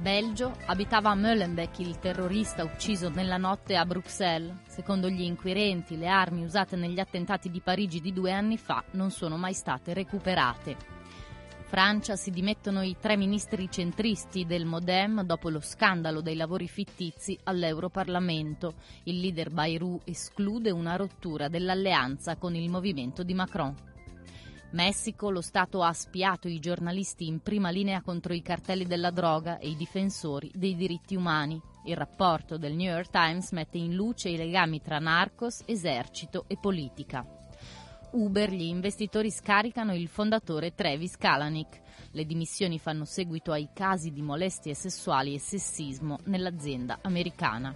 Belgio 0.00 0.56
abitava 0.64 1.10
a 1.10 1.14
Molenbeek 1.14 1.80
il 1.80 1.98
terrorista 1.98 2.64
ucciso 2.64 3.10
nella 3.10 3.36
notte 3.36 3.76
a 3.76 3.84
Bruxelles. 3.84 4.56
Secondo 4.66 5.10
gli 5.10 5.20
inquirenti, 5.20 5.98
le 5.98 6.08
armi 6.08 6.42
usate 6.42 6.74
negli 6.74 6.98
attentati 6.98 7.50
di 7.50 7.60
Parigi 7.60 8.00
di 8.00 8.10
due 8.14 8.32
anni 8.32 8.56
fa 8.56 8.82
non 8.92 9.10
sono 9.10 9.36
mai 9.36 9.52
state 9.52 9.92
recuperate. 9.92 10.74
Francia 11.66 12.16
si 12.16 12.30
dimettono 12.30 12.80
i 12.80 12.96
tre 12.98 13.18
ministri 13.18 13.70
centristi 13.70 14.46
del 14.46 14.64
Modem 14.64 15.22
dopo 15.22 15.50
lo 15.50 15.60
scandalo 15.60 16.22
dei 16.22 16.34
lavori 16.34 16.66
fittizi 16.66 17.38
all'Europarlamento. 17.44 18.76
Il 19.02 19.20
leader 19.20 19.50
Bayrou 19.50 20.00
esclude 20.04 20.70
una 20.70 20.96
rottura 20.96 21.48
dell'alleanza 21.48 22.36
con 22.36 22.54
il 22.54 22.70
movimento 22.70 23.22
di 23.22 23.34
Macron. 23.34 23.89
Messico, 24.72 25.30
lo 25.30 25.40
Stato 25.40 25.82
ha 25.82 25.92
spiato 25.92 26.46
i 26.46 26.60
giornalisti 26.60 27.26
in 27.26 27.40
prima 27.40 27.70
linea 27.70 28.02
contro 28.02 28.32
i 28.32 28.40
cartelli 28.40 28.84
della 28.84 29.10
droga 29.10 29.58
e 29.58 29.68
i 29.68 29.76
difensori 29.76 30.48
dei 30.54 30.76
diritti 30.76 31.16
umani. 31.16 31.60
Il 31.86 31.96
rapporto 31.96 32.56
del 32.56 32.74
New 32.74 32.88
York 32.88 33.10
Times 33.10 33.50
mette 33.50 33.78
in 33.78 33.94
luce 33.94 34.28
i 34.28 34.36
legami 34.36 34.80
tra 34.80 35.00
narcos, 35.00 35.62
esercito 35.66 36.44
e 36.46 36.56
politica. 36.56 37.26
Uber, 38.12 38.50
gli 38.50 38.62
investitori 38.62 39.30
scaricano 39.30 39.92
il 39.92 40.06
fondatore 40.06 40.74
Travis 40.74 41.16
Kalanick. 41.16 41.80
Le 42.12 42.24
dimissioni 42.24 42.78
fanno 42.78 43.04
seguito 43.04 43.50
ai 43.50 43.70
casi 43.72 44.12
di 44.12 44.22
molestie 44.22 44.74
sessuali 44.74 45.34
e 45.34 45.40
sessismo 45.40 46.18
nell'azienda 46.24 46.98
americana. 47.02 47.74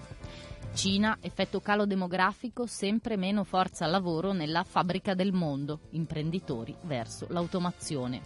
Cina, 0.74 1.18
effetto 1.20 1.60
calo 1.60 1.86
demografico, 1.86 2.66
sempre 2.66 3.16
meno 3.16 3.44
forza 3.44 3.86
lavoro 3.86 4.32
nella 4.32 4.64
fabbrica 4.64 5.14
del 5.14 5.32
mondo, 5.32 5.82
imprenditori 5.90 6.76
verso 6.82 7.26
l'automazione. 7.30 8.20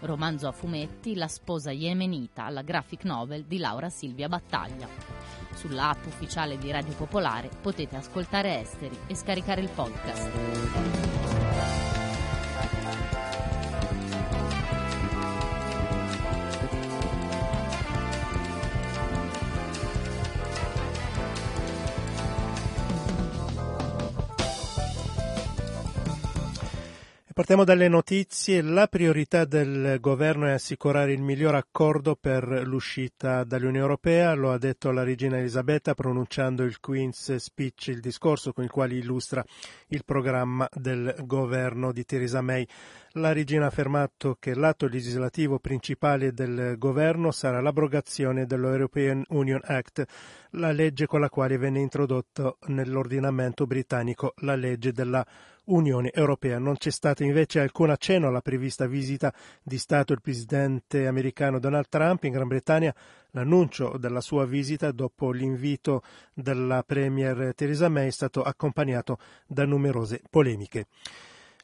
Romanzo 0.00 0.46
a 0.46 0.52
fumetti, 0.52 1.16
La 1.16 1.26
sposa 1.26 1.72
yemenita, 1.72 2.48
la 2.48 2.62
graphic 2.62 3.04
novel 3.04 3.44
di 3.44 3.58
Laura 3.58 3.90
Silvia 3.90 4.28
Battaglia. 4.28 4.88
Sull'app 5.52 6.06
ufficiale 6.06 6.56
di 6.58 6.70
Radio 6.70 6.94
Popolare 6.94 7.50
potete 7.60 7.96
ascoltare 7.96 8.60
Esteri 8.60 8.96
e 9.08 9.14
scaricare 9.16 9.60
il 9.60 9.68
podcast. 9.68 11.39
Partiamo 27.40 27.64
dalle 27.64 27.88
notizie. 27.88 28.60
La 28.60 28.86
priorità 28.86 29.46
del 29.46 29.96
governo 29.98 30.44
è 30.44 30.50
assicurare 30.50 31.14
il 31.14 31.22
miglior 31.22 31.54
accordo 31.54 32.14
per 32.14 32.46
l'uscita 32.66 33.44
dall'Unione 33.44 33.78
Europea, 33.78 34.34
lo 34.34 34.52
ha 34.52 34.58
detto 34.58 34.90
la 34.90 35.04
regina 35.04 35.38
Elisabetta 35.38 35.94
pronunciando 35.94 36.64
il 36.64 36.80
Queen's 36.80 37.34
Speech, 37.36 37.86
il 37.86 38.00
discorso 38.00 38.52
con 38.52 38.64
il 38.64 38.70
quale 38.70 38.92
illustra 38.92 39.42
il 39.86 40.04
programma 40.04 40.68
del 40.70 41.14
governo 41.24 41.92
di 41.92 42.04
Theresa 42.04 42.42
May. 42.42 42.68
La 43.14 43.32
regina 43.32 43.64
ha 43.64 43.68
affermato 43.68 44.36
che 44.38 44.54
l'atto 44.54 44.86
legislativo 44.86 45.58
principale 45.58 46.32
del 46.32 46.76
governo 46.78 47.32
sarà 47.32 47.60
l'abrogazione 47.60 48.46
dell'European 48.46 49.24
Union 49.30 49.60
Act, 49.64 50.04
la 50.50 50.70
legge 50.70 51.06
con 51.06 51.18
la 51.18 51.28
quale 51.28 51.58
venne 51.58 51.80
introdotto 51.80 52.58
nell'ordinamento 52.68 53.66
britannico 53.66 54.34
la 54.42 54.54
legge 54.54 54.92
della 54.92 55.26
Unione 55.64 56.12
Europea. 56.12 56.60
Non 56.60 56.76
c'è 56.76 56.90
stato 56.90 57.24
invece 57.24 57.58
alcun 57.58 57.90
accenno 57.90 58.28
alla 58.28 58.42
prevista 58.42 58.86
visita 58.86 59.34
di 59.60 59.78
Stato 59.78 60.12
del 60.12 60.22
presidente 60.22 61.08
americano 61.08 61.58
Donald 61.58 61.88
Trump 61.88 62.22
in 62.22 62.32
Gran 62.32 62.46
Bretagna. 62.46 62.94
L'annuncio 63.32 63.96
della 63.98 64.20
sua 64.20 64.46
visita 64.46 64.92
dopo 64.92 65.32
l'invito 65.32 66.04
della 66.32 66.84
Premier 66.84 67.56
Theresa 67.56 67.88
May 67.88 68.06
è 68.06 68.12
stato 68.12 68.44
accompagnato 68.44 69.18
da 69.48 69.66
numerose 69.66 70.22
polemiche. 70.30 70.86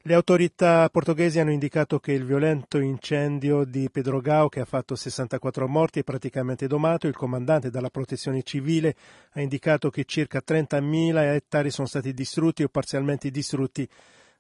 Le 0.07 0.15
autorità 0.15 0.89
portoghesi 0.89 1.41
hanno 1.41 1.51
indicato 1.51 1.99
che 1.99 2.13
il 2.13 2.25
violento 2.25 2.79
incendio 2.79 3.65
di 3.65 3.91
Pedrogao, 3.91 4.49
che 4.49 4.61
ha 4.61 4.65
fatto 4.65 4.95
64 4.95 5.67
morti, 5.67 5.99
è 5.99 6.05
praticamente 6.05 6.69
domato. 6.69 7.09
Il 7.09 7.17
comandante 7.17 7.71
della 7.71 7.91
protezione 7.91 8.45
civile 8.45 8.95
ha 9.33 9.41
indicato 9.41 9.91
che 9.91 10.05
circa 10.05 10.41
30.000 10.47 11.35
ettari 11.35 11.71
sono 11.71 11.89
stati 11.89 12.15
distrutti 12.15 12.63
o 12.63 12.69
parzialmente 12.69 13.33
distrutti 13.33 13.89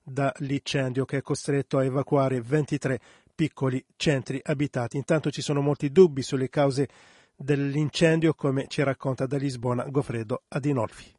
dall'incendio 0.04 1.04
che 1.04 1.16
è 1.16 1.22
costretto 1.22 1.78
a 1.78 1.84
evacuare 1.84 2.40
23 2.40 3.00
piccoli 3.34 3.84
centri 3.96 4.40
abitati. 4.44 4.96
Intanto 4.96 5.32
ci 5.32 5.42
sono 5.42 5.62
molti 5.62 5.90
dubbi 5.90 6.22
sulle 6.22 6.48
cause 6.48 6.86
dell'incendio, 7.34 8.34
come 8.34 8.66
ci 8.68 8.84
racconta 8.84 9.26
da 9.26 9.36
Lisbona 9.36 9.82
Goffredo 9.88 10.44
Adinolfi. 10.46 11.15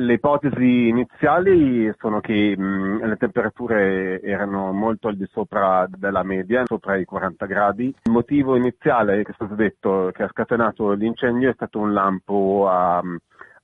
Le 0.00 0.12
ipotesi 0.12 0.86
iniziali 0.86 1.92
sono 1.98 2.20
che 2.20 2.56
mh, 2.56 3.04
le 3.04 3.16
temperature 3.16 4.20
erano 4.22 4.70
molto 4.72 5.08
al 5.08 5.16
di 5.16 5.26
sopra 5.26 5.88
della 5.90 6.22
media, 6.22 6.62
sopra 6.66 6.94
i 6.94 7.04
40 7.04 7.46
gradi. 7.46 7.92
Il 8.04 8.12
motivo 8.12 8.54
iniziale 8.54 9.24
che 9.24 9.32
è 9.32 9.34
stato 9.34 9.56
detto 9.56 10.10
che 10.12 10.22
ha 10.22 10.28
scatenato 10.28 10.92
l'incendio 10.92 11.50
è 11.50 11.54
stato 11.54 11.80
un 11.80 11.92
lampo 11.92 12.68
a, 12.68 13.02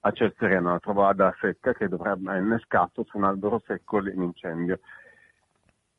a 0.01 0.11
ciel 0.11 0.35
sereno, 0.37 0.81
trovata 0.81 1.33
secca 1.39 1.73
che 1.73 1.87
dovrebbe 1.87 2.33
ha 2.33 2.37
innescato 2.37 3.05
su 3.05 3.17
un 3.17 3.25
albero 3.25 3.63
secco 3.65 4.01
l'incendio. 4.01 4.81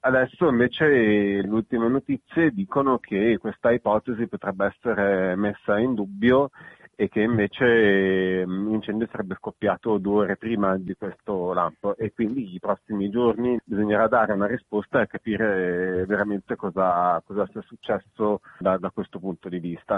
Adesso 0.02 0.50
invece 0.50 0.86
le 0.86 1.48
ultime 1.48 1.88
notizie 1.88 2.52
dicono 2.52 3.00
che 3.00 3.38
questa 3.40 3.72
ipotesi 3.72 4.28
potrebbe 4.28 4.66
essere 4.66 5.38
messa 5.38 5.80
in 5.80 5.94
dubbio 5.94 6.52
e 6.96 7.10
che 7.10 7.22
invece 7.22 8.46
l'incendio 8.46 9.08
sarebbe 9.12 9.36
scoppiato 9.38 9.98
due 9.98 10.24
ore 10.24 10.38
prima 10.38 10.78
di 10.78 10.96
questo 10.98 11.54
lampo 11.54 11.96
e 11.98 12.14
quindi 12.14 12.54
i 12.54 12.60
prossimi 12.60 13.10
giorni 13.10 13.60
bisognerà 13.64 14.08
dare 14.08 14.34
una 14.34 14.48
risposta 14.48 15.02
e 15.02 15.08
capire 15.08 16.06
veramente 16.06 16.56
cosa, 16.56 17.22
cosa 17.26 17.48
sia 17.52 17.62
successo 17.62 18.42
da, 18.60 18.78
da 18.78 18.92
questo 18.92 19.20
punto 19.20 19.50
di 19.50 19.60
vista. 19.60 19.96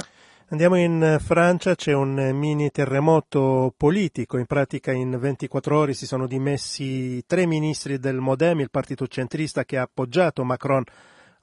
Andiamo 0.50 0.78
in 0.78 1.18
Francia, 1.20 1.76
c'è 1.76 1.94
un 1.94 2.32
mini 2.34 2.72
terremoto 2.72 3.74
politico, 3.76 4.38
in 4.38 4.46
pratica 4.46 4.92
in 4.92 5.18
24 5.20 5.78
ore 5.78 5.94
si 5.94 6.06
sono 6.06 6.26
dimessi 6.26 7.24
tre 7.26 7.46
ministri 7.46 8.00
del 8.00 8.18
Modem, 8.18 8.62
il 8.62 8.72
partito 8.72 9.08
centrista 9.08 9.66
che 9.66 9.78
ha 9.78 9.84
appoggiato 9.84 10.44
Macron 10.46 10.84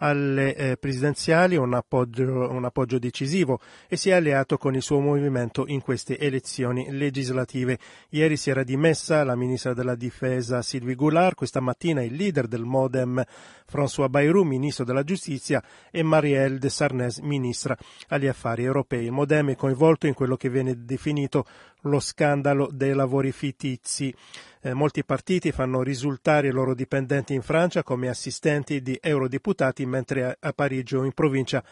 alle 0.04 0.54
eh, 0.54 0.76
presidenziali 0.76 1.56
un 1.56 1.72
appoggio, 1.72 2.50
un 2.50 2.64
appoggio, 2.64 2.98
decisivo 2.98 3.58
e 3.88 3.96
si 3.96 4.10
è 4.10 4.12
alleato 4.12 4.58
con 4.58 4.74
il 4.74 4.82
suo 4.82 5.00
movimento 5.00 5.64
in 5.66 5.80
queste 5.80 6.18
elezioni 6.18 6.90
legislative. 6.90 7.78
Ieri 8.10 8.36
si 8.36 8.50
era 8.50 8.62
dimessa 8.62 9.24
la 9.24 9.34
ministra 9.34 9.72
della 9.72 9.94
difesa 9.94 10.60
Sylvie 10.60 10.94
Goulard, 10.94 11.34
questa 11.34 11.60
mattina 11.60 12.02
il 12.02 12.14
leader 12.14 12.46
del 12.46 12.64
Modem 12.64 13.22
François 13.66 14.10
Bayrou, 14.10 14.44
ministro 14.44 14.84
della 14.84 15.04
giustizia, 15.04 15.62
e 15.90 16.02
Marielle 16.02 16.58
de 16.58 16.68
Sarnez, 16.68 17.18
ministra 17.20 17.74
agli 18.08 18.26
affari 18.26 18.64
europei. 18.64 19.06
Il 19.06 19.12
Modem 19.12 19.52
è 19.52 19.56
coinvolto 19.56 20.06
in 20.06 20.12
quello 20.12 20.36
che 20.36 20.50
viene 20.50 20.84
definito 20.84 21.46
lo 21.84 22.00
scandalo 22.00 22.68
dei 22.70 22.92
lavori 22.92 23.32
fittizi. 23.32 24.14
Eh, 24.60 24.74
molti 24.74 25.04
partiti 25.04 25.52
fanno 25.52 25.82
risultare 25.82 26.48
i 26.48 26.52
loro 26.52 26.74
dipendenti 26.74 27.34
in 27.34 27.42
Francia 27.42 27.82
come 27.82 28.08
assistenti 28.08 28.82
di 28.82 28.98
eurodeputati, 29.00 29.84
mentre 29.86 30.24
a, 30.24 30.36
a 30.38 30.52
Parigi 30.52 30.96
o 30.96 31.04
in 31.04 31.12
provincia 31.12 31.62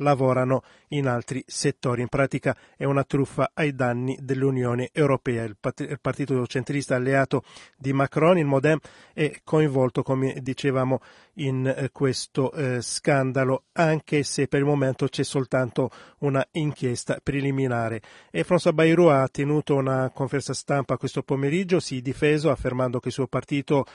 lavorano 0.00 0.62
in 0.88 1.06
altri 1.06 1.42
settori. 1.46 2.02
In 2.02 2.08
pratica 2.08 2.56
è 2.76 2.84
una 2.84 3.04
truffa 3.04 3.52
ai 3.54 3.74
danni 3.74 4.18
dell'Unione 4.20 4.90
Europea. 4.92 5.44
Il, 5.44 5.56
partito 6.00 6.46
centrista 6.46 6.96
alleato 6.96 7.44
di 7.76 7.92
Macron, 7.92 8.38
il 8.38 8.46
Modem, 8.46 8.78
è 9.12 9.40
coinvolto, 9.44 10.02
come 10.02 10.38
dicevamo, 10.40 11.00
in 11.34 11.66
eh, 11.66 11.90
questo 11.92 12.52
eh, 12.52 12.82
scandalo, 12.82 13.64
anche 13.72 14.22
se 14.22 14.46
per 14.48 14.60
il 14.60 14.66
momento 14.66 15.06
c'è 15.06 15.22
soltanto 15.22 15.90
una 16.18 16.46
inchiesta 16.52 17.18
preliminare. 17.22 18.00
E 18.30 18.44
François 18.44 18.74
Bayrou 18.74 19.08
ha 19.08 19.28
tenuto 19.28 19.76
una 19.76 20.10
conferenza 20.12 20.54
stampa 20.54 20.96
questo 20.96 21.22
pomeriggio, 21.22 21.80
si 21.80 21.98
è 21.98 22.00
difeso 22.00 22.50
affermando 22.50 23.00
che 23.00 23.08
il 23.08 23.14
suo 23.14 23.26
partito 23.26 23.86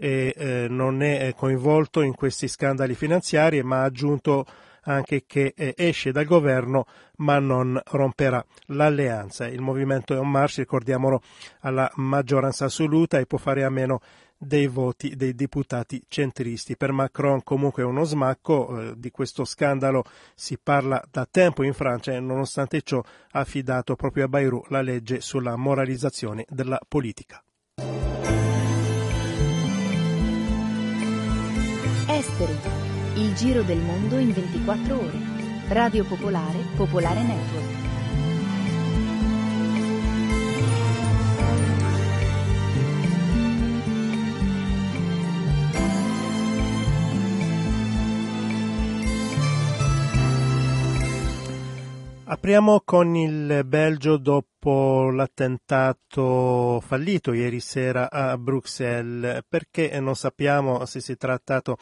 eh, 0.00 0.34
eh, 0.34 0.66
non 0.68 1.02
è 1.02 1.34
coinvolto 1.36 2.00
in 2.00 2.14
questi 2.14 2.48
scandali 2.48 2.94
finanziari, 2.94 3.62
ma 3.62 3.80
ha 3.80 3.84
aggiunto 3.84 4.46
anche 4.82 5.24
che 5.26 5.52
eh, 5.56 5.74
esce 5.76 6.12
dal 6.12 6.24
governo 6.24 6.86
ma 7.16 7.38
non 7.38 7.80
romperà 7.86 8.44
l'alleanza. 8.66 9.46
Il 9.46 9.60
movimento 9.60 10.14
En 10.14 10.28
Marche, 10.28 10.62
ricordiamolo, 10.62 11.22
ha 11.60 11.70
la 11.70 11.90
maggioranza 11.96 12.66
assoluta 12.66 13.18
e 13.18 13.26
può 13.26 13.38
fare 13.38 13.64
a 13.64 13.70
meno 13.70 14.00
dei 14.42 14.66
voti 14.66 15.14
dei 15.16 15.34
deputati 15.34 16.02
centristi. 16.08 16.76
Per 16.76 16.92
Macron 16.92 17.42
comunque 17.42 17.82
è 17.82 17.86
uno 17.86 18.04
smacco, 18.04 18.80
eh, 18.80 18.94
di 18.96 19.10
questo 19.10 19.44
scandalo 19.44 20.04
si 20.34 20.58
parla 20.58 21.02
da 21.10 21.28
tempo 21.30 21.62
in 21.62 21.74
Francia 21.74 22.12
e 22.12 22.20
nonostante 22.20 22.80
ciò 22.80 23.02
ha 23.32 23.38
affidato 23.38 23.96
proprio 23.96 24.24
a 24.24 24.28
Bayrou 24.28 24.64
la 24.68 24.80
legge 24.80 25.20
sulla 25.20 25.56
moralizzazione 25.56 26.46
della 26.48 26.80
politica. 26.88 27.42
Esteri, 32.08 32.58
il 33.20 33.34
giro 33.34 33.62
del 33.62 33.78
mondo 33.78 34.16
in 34.16 34.32
24 34.32 34.98
ore. 34.98 35.18
Radio 35.68 36.04
Popolare, 36.04 36.58
Popolare 36.74 37.22
Network. 37.22 37.78
Apriamo 52.24 52.80
con 52.84 53.16
il 53.16 53.64
Belgio 53.66 54.16
dopo 54.16 55.10
l'attentato 55.10 56.80
fallito 56.80 57.34
ieri 57.34 57.60
sera 57.60 58.10
a 58.10 58.38
Bruxelles, 58.38 59.42
perché 59.46 60.00
non 60.00 60.14
sappiamo 60.14 60.86
se 60.86 61.00
si 61.00 61.12
è 61.12 61.16
trattato 61.16 61.76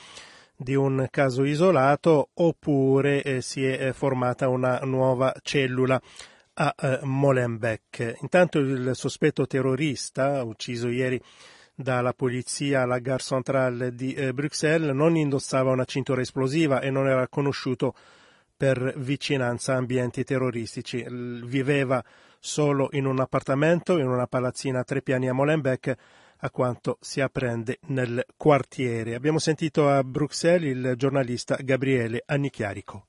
un 0.67 1.07
caso 1.11 1.45
isolato 1.45 2.31
oppure 2.35 3.23
eh, 3.23 3.41
si 3.41 3.65
è 3.65 3.93
formata 3.93 4.49
una 4.49 4.79
nuova 4.81 5.35
cellula 5.43 6.01
a 6.55 6.75
eh, 6.77 6.99
Molenbeek. 7.03 8.17
Intanto 8.21 8.59
il 8.59 8.91
sospetto 8.95 9.47
terrorista 9.47 10.43
ucciso 10.43 10.89
ieri 10.89 11.21
dalla 11.75 12.13
polizia 12.13 12.83
alla 12.83 12.99
Gare 12.99 13.23
Centrale 13.23 13.95
di 13.95 14.13
eh, 14.13 14.33
Bruxelles 14.33 14.93
non 14.93 15.17
indossava 15.17 15.71
una 15.71 15.85
cintura 15.85 16.21
esplosiva 16.21 16.81
e 16.81 16.91
non 16.91 17.07
era 17.07 17.29
conosciuto 17.29 17.95
per 18.57 18.95
vicinanza 18.97 19.75
a 19.75 19.77
ambienti 19.77 20.25
terroristici. 20.25 21.07
Viveva 21.09 22.03
solo 22.41 22.89
in 22.93 23.07
un 23.07 23.21
appartamento, 23.21 23.99
in 23.99 24.09
una 24.09 24.27
palazzina 24.27 24.81
a 24.81 24.85
tre 24.85 25.03
piani 25.03 25.29
a 25.29 25.33
Molenbeek, 25.33 25.97
a 26.41 26.51
quanto 26.51 26.99
si 27.01 27.21
apprende 27.21 27.79
nel 27.89 28.25
quartiere. 28.37 29.15
Abbiamo 29.15 29.39
sentito 29.39 29.89
a 29.89 30.03
Bruxelles 30.03 30.71
il 30.71 30.95
giornalista 30.97 31.57
Gabriele 31.61 32.23
Annichiarico. 32.25 33.07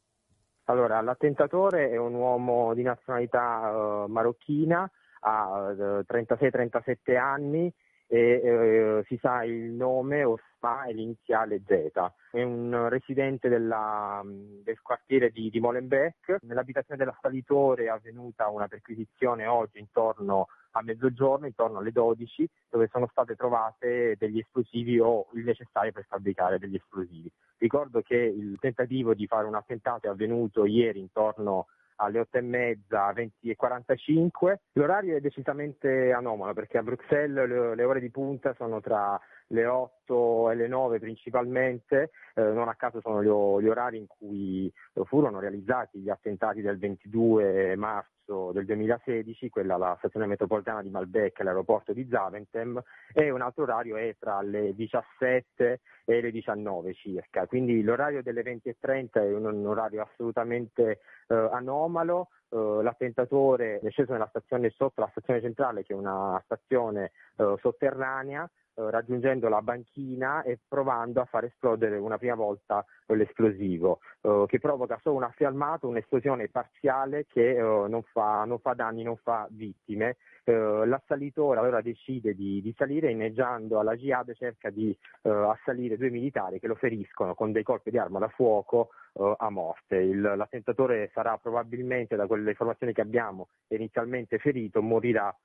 Allora, 0.66 1.02
l'attentatore 1.02 1.90
è 1.90 1.98
un 1.98 2.14
uomo 2.14 2.74
di 2.74 2.84
nazionalità 2.84 3.72
uh, 3.72 4.06
marocchina, 4.08 4.90
ha 5.22 5.72
uh, 5.72 6.00
eh, 6.00 6.06
36-37 6.08 7.18
anni 7.18 7.74
e 8.12 8.98
uh, 8.98 9.04
si 9.04 9.18
sa 9.22 9.44
il 9.44 9.70
nome, 9.72 10.24
Osma, 10.24 10.86
e 10.86 10.94
l'iniziale 10.94 11.62
Z 11.64 11.92
è 12.32 12.42
un 12.42 12.90
residente 12.90 13.50
della, 13.50 14.22
del 14.26 14.82
quartiere 14.82 15.30
di, 15.30 15.52
di 15.52 15.60
Molenbeek. 15.60 16.38
Nell'abitazione 16.42 16.98
della 17.00 17.18
Salitore 17.22 17.84
è 17.86 17.90
avvenuta 17.90 18.50
una 18.50 18.68
perquisizione 18.68 19.46
oggi 19.46 19.78
intorno 19.78 20.48
a 20.72 20.82
mezzogiorno, 20.82 21.46
intorno 21.46 21.80
alle 21.80 21.92
12, 21.92 22.50
dove 22.70 22.88
sono 22.92 23.08
state 23.12 23.36
trovate 23.36 24.16
degli 24.18 24.40
esplosivi 24.40 25.00
o 25.00 25.28
il 25.34 25.44
necessario 25.44 25.92
per 25.92 26.06
fabbricare 26.08 26.58
degli 26.58 26.76
esplosivi. 26.76 27.32
Ricordo 27.58 28.02
che 28.02 28.16
il 28.16 28.58
tentativo 28.60 29.14
di 29.14 29.28
fare 29.28 29.46
un 29.46 29.56
attentato 29.56 30.08
è 30.08 30.10
avvenuto 30.10 30.66
ieri 30.66 31.00
intorno 31.00 31.68
alle 32.00 32.20
8 32.20 32.38
e 32.38 32.42
mezza, 32.42 33.12
20 33.12 33.50
e 33.50 33.56
45. 33.56 34.62
L'orario 34.74 35.16
è 35.16 35.20
decisamente 35.20 36.12
anomalo 36.12 36.54
perché 36.54 36.78
a 36.78 36.84
Bruxelles 36.84 37.76
le, 37.76 37.84
ore 37.84 38.00
di 38.00 38.10
punta 38.10 38.54
sono 38.56 38.82
tra 38.82 39.20
le 39.48 39.66
8 39.66 39.99
e 40.10 40.56
le 40.56 40.68
9 40.68 41.00
principalmente, 41.00 42.12
eh, 42.36 42.42
non 42.42 42.68
a 42.68 42.76
caso 42.76 43.02
sono 43.02 43.22
gli, 43.22 43.64
gli, 43.64 43.68
orari 43.68 43.98
in 43.98 44.08
cui 44.08 44.72
furono 45.04 45.40
realizzati 45.40 46.00
gli 46.00 46.10
attentati 46.10 46.62
del 46.62 46.78
22 46.78 47.76
marzo 47.76 48.52
del 48.52 48.66
2016, 48.66 49.50
quella 49.50 49.76
alla 49.76 49.96
stazione 49.98 50.28
metropolitana 50.28 50.82
di 50.82 50.90
Malbec 50.90 51.40
e 51.40 51.44
l'aeroporto 51.44 51.94
di 51.94 52.08
Zaventem, 52.10 52.82
e 53.14 53.30
un 53.30 53.42
altro 53.42 53.64
orario 53.64 53.98
è 53.98 54.16
tra 54.20 54.42
le 54.42 54.74
17 54.76 55.80
e 56.06 56.22
le 56.22 56.32
19 56.32 56.94
circa, 56.94 57.48
quindi 57.48 57.82
l'orario 57.82 58.22
delle 58.22 58.44
20.30 58.44 59.10
è 59.14 59.34
un, 59.34 59.46
un 59.46 59.66
orario 59.66 60.02
assolutamente 60.04 61.00
eh, 61.28 61.50
anomalo, 61.52 62.30
Uh, 62.50 62.82
l'attentatore 62.82 63.80
è 63.80 63.90
sceso 63.92 64.12
nella 64.12 64.26
stazione 64.30 64.72
sotto 64.72 65.02
la 65.02 65.10
stazione 65.12 65.40
centrale, 65.40 65.84
che 65.84 65.94
è 65.94 65.96
una 65.96 66.42
stazione 66.46 67.12
uh, 67.36 67.56
sotterranea, 67.58 68.50
raggiungendo 68.90 69.50
la 69.50 69.62
banchina 69.62 70.44
e 70.44 70.60
provando 70.68 71.22
a 71.22 71.26
far 71.26 71.46
esplodere 71.46 71.98
una 71.98 72.18
prima 72.18 72.36
volta 72.36 72.86
l'esplosivo, 73.08 74.00
che 74.46 74.60
provoca 74.60 75.00
solo 75.02 75.16
un 75.16 75.24
affiammato, 75.24 75.88
un'esplosione 75.88 76.48
parziale 76.50 77.26
che 77.28 77.56
non 77.58 78.04
fa, 78.04 78.44
non, 78.46 78.60
fa, 78.60 78.74
danni, 78.74 79.04
non 79.04 79.18
fa 79.18 79.48
vittime. 79.50 80.18
l'assalitore 80.44 81.60
allora 81.60 81.82
decide 81.82 82.36
di, 82.36 82.62
di, 82.62 82.74
salire, 82.78 83.12
inneggiando 83.12 83.80
alla 83.80 83.96
Jihad 83.96 84.34
cerca 84.36 84.70
di 84.70 84.96
assalire 85.24 85.98
due 85.98 86.10
militari 86.12 86.60
che 86.60 86.68
lo 86.68 86.76
feriscono 86.76 87.34
con 87.34 87.52
dei 87.52 87.64
colpi 87.64 87.90
di 87.90 87.98
arma 87.98 88.20
da 88.20 88.30
fuoco 88.30 88.90
uh, 89.14 89.34
a 89.38 89.50
morte. 89.50 89.98
Il, 89.98 90.22
l'attentatore 90.22 91.10
sarà 91.14 91.38
probabilmente, 91.38 92.16
da 92.16 92.28
quelle 92.28 92.50
informazioni 92.50 92.94
che 92.94 93.02
abbiamo, 93.02 93.48
inizialmente 93.68 94.38
ferito, 94.38 94.82
morirà 94.82 95.36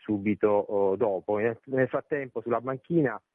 subito 0.00 0.66
uh, 0.68 0.96
dopo. 0.96 1.38
Nel, 1.38 1.58
nel, 1.64 1.88
frattempo 1.88 2.42
sulla 2.42 2.60
banchina 2.60 2.81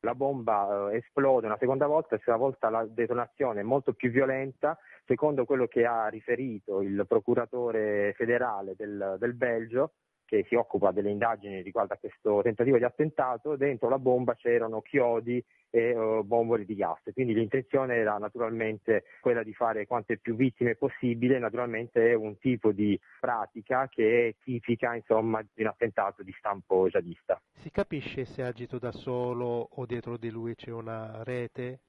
la 0.02 0.16
bomba 0.16 0.90
esplode 0.92 1.48
una 1.48 1.58
seconda 1.58 1.88
volta 1.88 2.16
e 2.16 2.20
stavolta 2.20 2.70
la 2.70 2.86
detonazione 2.86 3.62
è 3.62 3.64
molto 3.64 3.94
più 3.94 4.10
violenta. 4.12 4.78
Secondo 5.06 5.46
quello 5.46 5.68
che 5.68 5.86
ha 5.86 6.08
riferito 6.08 6.82
il 6.82 7.06
procuratore 7.08 8.14
federale 8.16 8.76
del, 8.76 9.16
del 9.18 9.34
Belgio, 9.34 9.94
che 10.28 10.46
si 10.48 10.56
occupa 10.56 10.92
delle 10.92 11.10
indagini 11.10 11.62
riguardo 11.62 11.94
a 11.94 11.98
questo 11.98 12.42
tentativo 12.44 12.78
di 12.78 12.84
attentato, 12.84 13.56
dentro 13.56 13.88
la 13.88 13.98
bomba 13.98 14.36
c'erano 14.36 14.82
chiodi 14.82 15.44
e 15.70 15.96
uh, 15.96 16.24
bombole 16.24 16.66
di 16.66 16.76
gas. 16.76 17.00
Quindi 17.14 17.34
l'intenzione 17.34 17.96
era 17.96 18.18
naturalmente 18.18 19.06
quella 19.22 19.42
di 19.42 19.54
fare 19.54 19.88
quante 19.88 20.18
più 20.18 20.36
vittime 20.36 20.76
possibile, 20.76 21.40
naturalmente 21.40 22.12
è 22.12 22.14
un 22.14 22.38
tipo 22.38 22.72
di 22.72 23.00
pratica 23.20 23.88
che 23.88 24.28
è 24.28 24.36
tipica 24.44 24.96
insomma, 24.96 25.42
di 25.42 25.62
un 25.62 25.68
attentato 25.68 26.24
di 26.24 26.34
stampo 26.38 26.88
jihadista. 26.88 27.42
Si 27.54 27.72
capisce 27.72 28.26
se 28.26 28.42
è 28.42 28.46
agito 28.46 28.78
da 28.80 28.92
solo 28.92 29.70
o 29.72 29.86
dietro 29.86 30.18
di 30.18 30.30
lui 30.30 30.56
c'è 30.56 30.72
una 30.72 31.24
rete? 31.24 31.80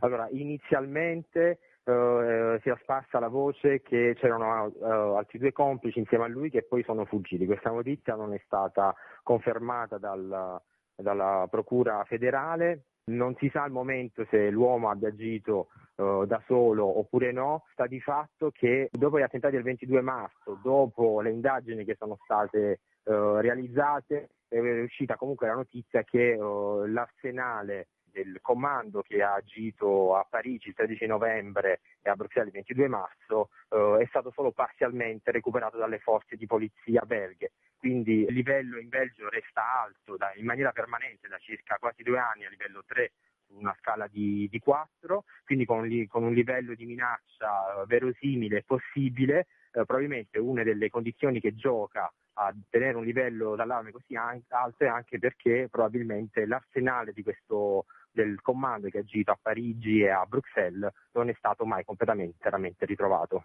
Allora, 0.00 0.28
inizialmente 0.30 1.58
Uh, 1.82 2.58
si 2.60 2.68
è 2.68 2.76
sparsa 2.82 3.18
la 3.18 3.28
voce 3.28 3.80
che 3.80 4.14
c'erano 4.18 4.66
uh, 4.66 5.16
altri 5.16 5.38
due 5.38 5.50
complici 5.50 5.98
insieme 5.98 6.24
a 6.24 6.28
lui 6.28 6.50
che 6.50 6.62
poi 6.62 6.82
sono 6.82 7.06
fuggiti. 7.06 7.46
Questa 7.46 7.70
notizia 7.70 8.14
non 8.14 8.34
è 8.34 8.42
stata 8.44 8.94
confermata 9.22 9.96
dal, 9.96 10.60
dalla 10.94 11.46
Procura 11.50 12.04
federale. 12.04 12.84
Non 13.04 13.34
si 13.36 13.48
sa 13.48 13.62
al 13.62 13.70
momento 13.70 14.26
se 14.28 14.50
l'uomo 14.50 14.90
abbia 14.90 15.08
agito 15.08 15.68
uh, 15.96 16.26
da 16.26 16.42
solo 16.46 16.98
oppure 16.98 17.32
no. 17.32 17.64
Sta 17.72 17.86
di 17.86 18.00
fatto 18.00 18.50
che 18.50 18.90
dopo 18.92 19.18
gli 19.18 19.22
attentati 19.22 19.54
del 19.54 19.64
22 19.64 20.00
marzo, 20.02 20.58
dopo 20.62 21.22
le 21.22 21.30
indagini 21.30 21.84
che 21.84 21.96
sono 21.98 22.18
state 22.22 22.80
realizzate, 23.02 24.28
è 24.46 24.58
uscita 24.82 25.16
comunque 25.16 25.46
la 25.46 25.54
notizia 25.54 26.04
che 26.04 26.36
l'arsenale 26.36 27.88
del 28.12 28.38
comando 28.40 29.02
che 29.02 29.22
ha 29.22 29.34
agito 29.34 30.16
a 30.16 30.26
Parigi 30.28 30.68
il 30.68 30.74
13 30.74 31.06
novembre 31.06 31.80
e 32.02 32.10
a 32.10 32.14
Bruxelles 32.14 32.48
il 32.48 32.54
22 32.54 32.88
marzo 32.88 33.50
eh, 33.70 33.98
è 34.02 34.06
stato 34.06 34.30
solo 34.30 34.52
parzialmente 34.52 35.30
recuperato 35.30 35.78
dalle 35.78 35.98
forze 35.98 36.36
di 36.36 36.46
polizia 36.46 37.02
belghe. 37.02 37.52
Quindi 37.76 38.24
il 38.26 38.34
livello 38.34 38.78
in 38.78 38.88
Belgio 38.88 39.28
resta 39.30 39.62
alto 39.82 40.16
da, 40.16 40.32
in 40.34 40.44
maniera 40.44 40.70
permanente 40.70 41.28
da 41.28 41.38
circa 41.38 41.76
quasi 41.78 42.02
due 42.02 42.18
anni 42.18 42.44
a 42.44 42.50
livello 42.50 42.84
3 42.86 43.12
su 43.46 43.56
una 43.56 43.74
scala 43.78 44.06
di, 44.06 44.46
di 44.50 44.58
4, 44.58 45.24
quindi 45.44 45.64
con, 45.64 46.06
con, 46.08 46.24
un 46.24 46.34
livello 46.34 46.74
di 46.74 46.84
minaccia 46.84 47.82
eh, 47.82 47.86
verosimile 47.86 48.58
e 48.58 48.64
possibile. 48.64 49.46
Eh, 49.72 49.84
probabilmente 49.84 50.38
una 50.38 50.62
delle 50.62 50.90
condizioni 50.90 51.40
che 51.40 51.54
gioca 51.54 52.12
a 52.34 52.54
tenere 52.68 52.96
un 52.96 53.04
livello 53.04 53.54
d'allarme 53.54 53.92
così 53.92 54.16
alto 54.16 54.84
è 54.84 54.86
anche 54.86 55.18
perché 55.18 55.68
probabilmente 55.70 56.46
l'arsenale 56.46 57.12
di 57.12 57.22
questo 57.22 57.86
del 58.10 58.40
comando 58.40 58.88
che 58.88 58.98
ha 58.98 59.00
agito 59.00 59.30
a 59.30 59.38
Parigi 59.40 60.00
e 60.00 60.08
a 60.10 60.24
Bruxelles 60.26 60.90
non 61.12 61.28
è 61.28 61.34
stato 61.36 61.64
mai 61.64 61.84
completamente 61.84 62.84
ritrovato. 62.86 63.44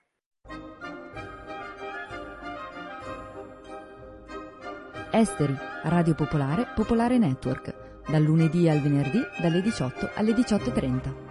Esteri, 5.12 5.56
Radio 5.84 6.14
Popolare, 6.14 6.68
Popolare 6.76 7.18
Network, 7.18 8.04
dal 8.10 8.22
lunedì 8.22 8.68
al 8.68 8.82
venerdì 8.82 9.22
dalle 9.42 9.62
18 9.62 10.12
alle 10.14 10.32
18.30. 10.34 11.25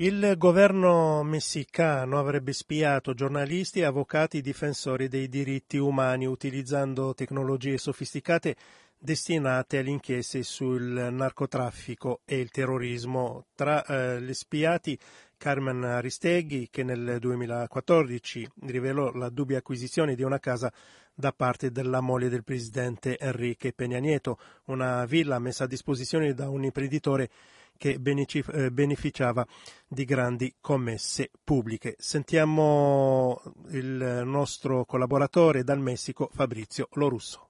Il 0.00 0.36
governo 0.38 1.22
messicano 1.22 2.18
avrebbe 2.18 2.54
spiato 2.54 3.12
giornalisti, 3.12 3.82
avvocati 3.82 4.38
e 4.38 4.40
difensori 4.40 5.08
dei 5.08 5.28
diritti 5.28 5.76
umani 5.76 6.24
utilizzando 6.24 7.12
tecnologie 7.12 7.76
sofisticate 7.76 8.56
destinate 8.98 9.76
alle 9.76 9.90
inchieste 9.90 10.42
sul 10.42 11.08
narcotraffico 11.12 12.22
e 12.24 12.38
il 12.38 12.50
terrorismo. 12.50 13.48
Tra 13.54 13.84
eh, 13.84 14.22
gli 14.22 14.32
spiati 14.32 14.98
Carmen 15.36 15.84
Aristeghi 15.84 16.68
che 16.70 16.82
nel 16.82 17.18
2014 17.20 18.52
rivelò 18.68 19.12
la 19.12 19.28
dubbia 19.28 19.58
acquisizione 19.58 20.14
di 20.14 20.22
una 20.22 20.38
casa 20.38 20.72
da 21.12 21.32
parte 21.32 21.70
della 21.70 22.00
moglie 22.00 22.30
del 22.30 22.42
presidente 22.42 23.18
Enrique 23.18 23.74
Peña 23.76 24.00
Nieto, 24.00 24.38
una 24.68 25.04
villa 25.04 25.38
messa 25.38 25.64
a 25.64 25.66
disposizione 25.66 26.32
da 26.32 26.48
un 26.48 26.64
imprenditore 26.64 27.28
che 27.80 27.96
eh, 27.98 28.70
beneficiava 28.70 29.42
di 29.88 30.04
grandi 30.04 30.54
commesse 30.60 31.30
pubbliche. 31.42 31.94
Sentiamo 31.96 33.40
il 33.70 34.20
nostro 34.26 34.84
collaboratore 34.84 35.64
dal 35.64 35.80
Messico, 35.80 36.28
Fabrizio 36.30 36.88
Lorusso. 36.92 37.48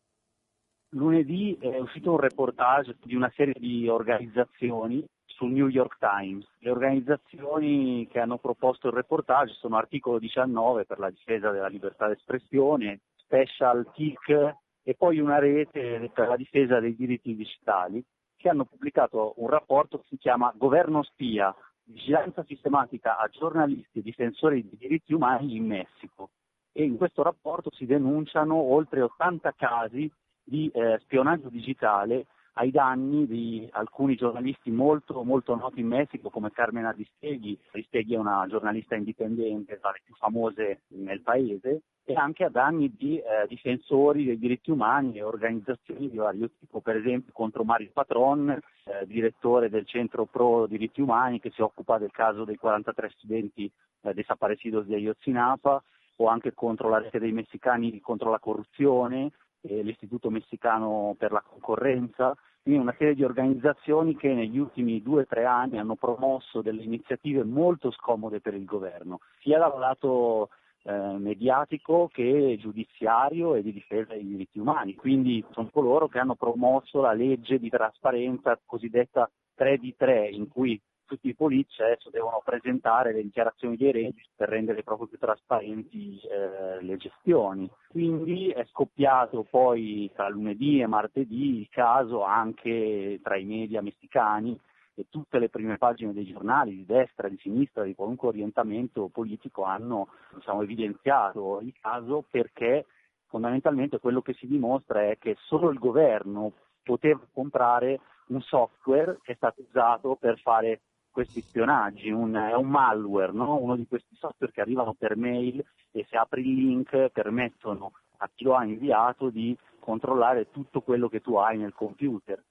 Lunedì 0.91 1.59
è 1.61 1.79
uscito 1.79 2.13
un 2.13 2.21
reportage 2.21 2.97
di 3.03 3.17
una 3.17 3.31
serie 3.35 3.55
di 3.59 3.89
organizzazioni 3.89 5.05
sul 5.25 5.51
New 5.51 5.67
York 5.67 5.99
Times. 5.99 6.47
Le 6.59 6.71
organizzazioni 6.71 8.07
che 8.09 8.21
hanno 8.21 8.39
proposto 8.39 8.87
il 8.87 8.95
reportage 8.95 9.55
sono 9.55 9.77
Articolo 9.79 10.21
19 10.21 10.85
per 10.85 11.01
la 11.01 11.11
difesa 11.11 11.51
della 11.51 11.69
libertà 11.69 12.07
d'espressione, 12.07 13.01
Special 13.17 13.91
TIC 13.95 14.55
e 14.83 14.95
poi 14.95 15.19
una 15.19 15.41
rete 15.41 16.09
per 16.15 16.29
la 16.29 16.37
difesa 16.37 16.79
dei 16.79 16.95
diritti 16.95 17.35
digitali 17.35 18.05
che 18.41 18.49
hanno 18.49 18.65
pubblicato 18.65 19.35
un 19.37 19.49
rapporto 19.49 19.99
che 19.99 20.07
si 20.09 20.17
chiama 20.17 20.53
Governo 20.57 21.03
spia, 21.03 21.55
vigilanza 21.85 22.43
sistematica 22.45 23.19
a 23.19 23.29
giornalisti 23.29 23.99
e 23.99 24.03
difensori 24.03 24.67
dei 24.67 24.79
diritti 24.79 25.13
umani 25.13 25.57
in 25.57 25.67
Messico. 25.67 26.31
E 26.73 26.85
in 26.85 26.97
questo 26.97 27.23
rapporto 27.23 27.71
si 27.75 27.85
denunciano 27.85 28.55
oltre 28.55 29.03
80 29.03 29.53
casi 29.57 30.11
di 30.43 30.71
eh, 30.73 30.99
spionaggio 31.03 31.51
digitale 31.51 32.27
ai 32.61 32.71
danni 32.71 33.27
di 33.27 33.67
alcuni 33.73 34.17
giornalisti 34.17 34.71
molto, 34.71 35.25
molto 35.25 35.57
noti 35.57 35.81
in 35.81 35.87
Messico 35.87 36.29
come 36.29 36.51
Carmen 36.51 36.85
Aristegui. 36.85 37.59
Aristegui 37.73 38.15
è 38.15 38.19
una 38.19 38.45
giornalista 38.49 38.95
indipendente, 38.95 39.81
tra 39.81 39.91
le 39.91 40.03
più 40.05 40.15
famose 40.17 40.83
nel 40.89 41.23
paese, 41.23 41.81
e 42.05 42.15
anche 42.15 42.45
a 42.45 42.51
danni 42.51 42.95
di 42.95 43.17
eh, 43.17 43.47
difensori 43.49 44.27
dei 44.27 44.39
diritti 44.39 44.71
umani 44.71 45.17
e 45.17 45.23
organizzazioni 45.23 46.11
di 46.11 46.19
vario 46.19 46.51
tipo, 46.59 46.83
per 46.83 46.97
esempio 46.97 47.33
contro 47.33 47.65
Mario 47.65 47.91
Patron, 47.95 48.51
eh, 48.51 49.07
direttore 49.07 49.71
del 49.71 49.87
Centro 49.87 50.27
Pro 50.27 50.67
Diritti 50.67 51.01
Umani 51.01 51.41
che 51.41 51.51
si 51.55 51.63
occupa 51.63 51.97
del 51.97 52.11
caso 52.11 52.45
dei 52.45 52.57
43 52.57 53.11
studenti 53.17 53.71
eh, 54.03 54.13
desaparecidos 54.13 54.85
di 54.85 54.95
Ayotzinapa, 54.95 55.83
o 56.17 56.27
anche 56.27 56.53
contro 56.53 56.91
la 56.91 56.99
rete 56.99 57.19
dei 57.19 57.33
messicani 57.33 57.99
contro 58.01 58.31
la 58.31 58.39
corruzione, 58.39 59.31
eh, 59.63 59.83
l'Istituto 59.83 60.31
Messicano 60.31 61.15
per 61.19 61.33
la 61.33 61.43
Concorrenza, 61.43 62.37
quindi 62.63 62.81
una 62.81 62.95
serie 62.99 63.15
di 63.15 63.25
organizzazioni 63.25 64.17
che 64.17 64.33
negli 64.35 64.59
ultimi 64.59 65.03
due 65.03 65.23
o 65.23 65.27
tre 65.27 65.45
anni 65.45 65.79
hanno 65.79 65.97
promosso 65.97 66.61
delle 66.61 66.83
iniziative 66.83 67.43
molto 67.43 67.91
scomode 67.91 68.41
per 68.41 68.55
il 68.55 68.65
governo, 68.65 69.21
sia 69.41 69.59
dal 69.59 69.79
lato 69.79 70.51
eh, 70.83 70.93
mediatico 70.93 72.09
che 72.13 72.57
giudiziario 72.59 73.55
e 73.55 73.63
di 73.63 73.73
difesa 73.73 74.13
dei 74.13 74.27
diritti 74.27 74.59
umani. 74.59 74.95
Quindi 74.95 75.45
sono 75.51 75.69
coloro 75.73 76.09
che 76.09 76.19
hanno 76.19 76.35
promosso 76.35 77.01
la 77.01 77.13
legge 77.13 77.59
di 77.59 77.69
trasparenza 77.69 78.59
cosiddetta 78.65 79.31
3 79.55 79.79
di 79.79 79.95
3, 79.97 80.29
in 80.29 80.49
cui 80.49 80.81
tutti 81.11 81.29
i 81.29 81.35
politici 81.35 81.83
adesso 81.83 82.09
devono 82.09 82.41
presentare 82.45 83.13
le 83.13 83.23
dichiarazioni 83.23 83.77
dei 83.77 83.91
redditi 83.91 84.29
per 84.37 84.49
rendere 84.49 84.85
proprio 84.85 85.09
più 85.09 85.19
trasparenti 85.19 86.21
eh, 86.21 86.81
le 86.83 86.97
gestioni. 86.97 87.69
Quindi 87.89 88.51
è 88.51 88.65
scoppiato 88.71 89.43
poi 89.43 90.09
tra 90.15 90.29
lunedì 90.29 90.81
e 90.81 90.87
martedì 90.87 91.59
il 91.59 91.69
caso 91.69 92.23
anche 92.23 93.19
tra 93.25 93.37
i 93.37 93.45
media 93.45 93.83
messicani 93.83 94.57
e 94.95 95.07
tutte 95.11 95.41
le 95.41 95.49
prime 95.49 95.79
pagine 95.79 96.13
dei 96.13 96.27
giornali 96.27 96.77
di 96.77 96.87
destra, 96.87 97.29
di 97.29 97.39
sinistra, 97.39 97.83
di 97.83 97.97
qualunque 97.97 98.29
orientamento 98.29 99.09
politico 99.09 99.65
hanno 99.65 100.09
diciamo, 100.33 100.63
evidenziato 100.63 101.59
il 101.61 101.75
caso 101.81 102.25
perché 102.31 102.87
fondamentalmente 103.27 103.99
quello 103.99 104.23
che 104.23 104.35
si 104.35 104.47
dimostra 104.47 105.09
è 105.09 105.19
che 105.19 105.37
solo 105.47 105.71
il 105.71 105.79
governo 105.79 106.53
poteva 106.85 107.21
comprare 107.33 107.99
un 108.29 108.41
software 108.43 109.19
che 109.23 109.33
è 109.33 109.35
stato 109.35 109.63
usato 109.67 110.17
per 110.17 110.39
fare 110.39 110.83
questi 111.11 111.41
spionaggi, 111.41 112.11
un, 112.11 112.35
è 112.35 112.55
un 112.55 112.69
malware, 112.69 113.33
no? 113.33 113.57
uno 113.57 113.77
di 113.77 113.87
questi 113.87 114.15
software 114.17 114.53
che 114.53 114.61
arrivano 114.61 114.95
per 114.95 115.17
mail 115.17 115.65
e 115.91 116.07
se 116.09 116.17
apri 116.17 116.43
il 116.43 116.55
link 116.55 117.09
permettono 117.11 117.93
a 118.19 118.31
chi 118.35 118.45
lo 118.45 118.55
ha 118.55 118.65
inviato 118.65 119.31
di 119.31 119.57
controllare 119.79 120.51
tutto 120.51 120.83
quello 120.83 121.09
che 121.09 121.21
tu 121.21 121.37
hai 121.37 121.59
nel 121.59 121.75
computer. 121.75 122.43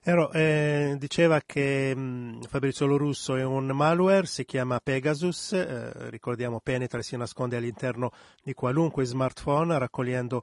Ero, 0.00 0.30
eh, 0.32 0.96
diceva 0.98 1.40
che 1.44 1.94
mh, 1.94 2.00
mm, 2.00 2.40
Fabrizio 2.42 2.86
Lorusso 2.86 3.36
è 3.36 3.44
un 3.44 3.66
malware, 3.66 4.26
si 4.26 4.44
chiama 4.44 4.80
Pegasus, 4.80 5.52
eh, 5.52 6.10
ricordiamo 6.10 6.60
penetra 6.60 7.00
e 7.00 7.02
si 7.02 7.16
nasconde 7.16 7.56
all'interno 7.56 8.12
di 8.42 8.54
qualunque 8.54 9.04
smartphone 9.04 9.76
raccogliendo 9.76 10.42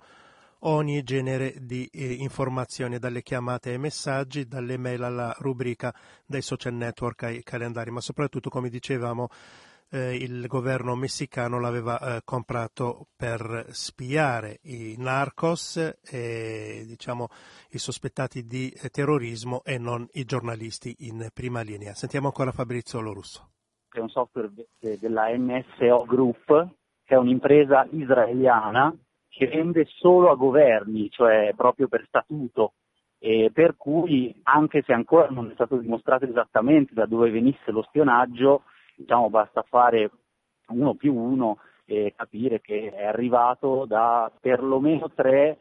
ogni 0.59 1.03
genere 1.03 1.53
di 1.59 1.85
eh, 1.91 2.13
informazioni, 2.13 2.97
dalle 2.97 3.21
chiamate 3.21 3.71
ai 3.71 3.77
messaggi, 3.77 4.47
dalle 4.47 4.77
mail 4.77 5.03
alla 5.03 5.35
rubrica, 5.39 5.93
dai 6.25 6.41
social 6.41 6.73
network 6.73 7.23
ai 7.23 7.43
calendari, 7.43 7.91
ma 7.91 8.01
soprattutto, 8.01 8.49
come 8.49 8.69
dicevamo, 8.69 9.27
eh, 9.91 10.15
il 10.15 10.47
governo 10.47 10.95
messicano 10.95 11.59
l'aveva 11.59 11.99
eh, 11.99 12.21
comprato 12.23 13.07
per 13.15 13.67
spiare 13.69 14.59
i 14.63 14.95
narcos 14.97 15.77
e 16.03 16.83
diciamo, 16.87 17.27
i 17.71 17.77
sospettati 17.77 18.45
di 18.45 18.73
terrorismo 18.91 19.61
e 19.63 19.77
non 19.77 20.07
i 20.13 20.25
giornalisti 20.25 20.95
in 20.99 21.29
prima 21.33 21.61
linea. 21.61 21.93
Sentiamo 21.93 22.27
ancora 22.27 22.51
Fabrizio 22.51 22.99
Lorusso. 22.99 23.49
È 23.89 23.99
un 23.99 24.09
software 24.09 24.51
della 24.99 25.27
NSO 25.29 26.03
Group, 26.05 26.67
che 27.05 27.13
è 27.13 27.17
un'impresa 27.17 27.87
israeliana 27.91 28.93
che 29.35 29.47
vende 29.47 29.85
solo 29.85 30.31
a 30.31 30.35
governi, 30.35 31.09
cioè 31.09 31.51
proprio 31.55 31.89
per 31.89 32.05
statuto, 32.07 32.73
e 33.19 33.51
per 33.53 33.75
cui 33.75 34.33
anche 34.43 34.81
se 34.83 34.93
ancora 34.93 35.27
non 35.29 35.49
è 35.49 35.53
stato 35.53 35.75
dimostrato 35.75 36.25
esattamente 36.25 36.93
da 36.93 37.05
dove 37.05 37.29
venisse 37.31 37.71
lo 37.71 37.81
spionaggio, 37.81 38.63
diciamo 38.95 39.29
basta 39.29 39.61
fare 39.67 40.09
uno 40.67 40.93
più 40.93 41.13
uno 41.13 41.57
e 41.85 42.13
capire 42.15 42.61
che 42.61 42.91
è 42.91 43.05
arrivato 43.05 43.85
da 43.85 44.31
perlomeno 44.39 45.11
tre 45.11 45.57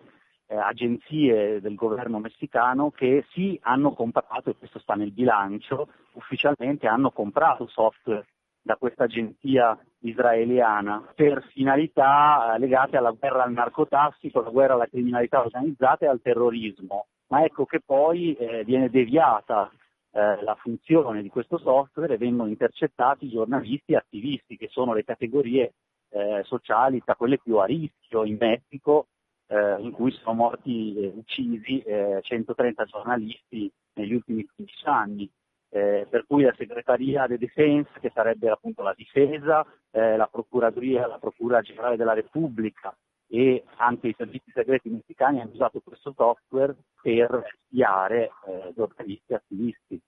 eh, 0.47 0.57
agenzie 0.57 1.61
del 1.61 1.75
governo 1.75 2.21
messicano 2.21 2.90
che 2.90 3.25
sì 3.31 3.59
hanno 3.62 3.93
comprato, 3.93 4.50
e 4.50 4.57
questo 4.57 4.78
sta 4.78 4.95
nel 4.95 5.12
bilancio, 5.12 5.88
ufficialmente 6.12 6.87
hanno 6.87 7.11
comprato 7.11 7.66
software 7.66 8.26
da 8.64 8.76
questa 8.76 9.04
agenzia 9.04 9.78
israeliana 10.00 11.12
per 11.14 11.47
finalità 11.52 12.54
eh, 12.54 12.59
legate 12.59 12.97
alla 12.97 13.11
guerra 13.11 13.44
al 13.44 13.52
narcotraffico, 13.52 14.40
alla 14.40 14.49
guerra 14.49 14.73
alla 14.75 14.87
criminalità 14.87 15.40
organizzata 15.40 16.06
e 16.06 16.09
al 16.09 16.23
terrorismo. 16.23 17.06
Ma 17.28 17.44
ecco 17.44 17.66
che 17.66 17.80
poi 17.85 18.35
eh, 18.35 18.64
viene 18.64 18.88
deviata 18.88 19.71
eh, 20.12 20.42
la 20.42 20.54
funzione 20.54 21.21
di 21.21 21.28
questo 21.28 21.59
software 21.59 22.14
e 22.14 22.18
vengono 22.18 22.49
intercettati 22.49 23.28
giornalisti 23.28 23.92
e 23.92 23.97
attivisti, 23.97 24.56
che 24.56 24.68
sono 24.71 24.94
le 24.94 25.04
categorie 25.04 25.75
eh, 26.09 26.40
sociali 26.44 27.02
tra 27.04 27.16
quelle 27.16 27.38
più 27.38 27.59
a 27.59 27.66
rischio 27.66 28.25
in 28.25 28.38
Messico, 28.40 29.09
eh, 29.47 29.76
in 29.80 29.90
cui 29.90 30.11
sono 30.12 30.33
morti 30.33 30.94
e 30.97 31.12
uccisi 31.14 31.85
130 32.23 32.83
eh, 32.83 32.87
giornalisti 32.87 33.71
negli 33.94 34.14
ultimi 34.14 34.47
15 34.47 34.87
anni 34.87 35.30
eh, 35.75 36.07
per 36.09 36.25
cui 36.25 36.45
la 36.45 36.54
segreteria 36.57 37.26
di 37.26 37.37
Defense, 37.37 37.90
che 38.00 38.12
sarebbe 38.14 38.49
appunto 38.49 38.83
la 38.83 38.95
difesa, 38.97 39.66
eh, 39.90 40.16
la 40.16 40.28
procuraduria, 40.31 41.09
la 41.09 41.19
procura 41.19 41.62
generale 41.62 41.97
della 41.97 42.12
Repubblica 42.12 42.97
e 43.26 43.64
anche 43.78 44.09
i 44.09 44.14
servizi 44.16 44.52
segreti 44.52 44.88
messicani 44.88 45.40
hanno 45.40 45.50
usato 45.52 45.81
questo 45.81 46.12
software 46.14 46.76
per 47.02 47.45
spiare 47.66 48.31
eh, 48.47 48.73
giornalisti 48.76 49.33
e 49.33 49.35
attivisti. 49.35 50.00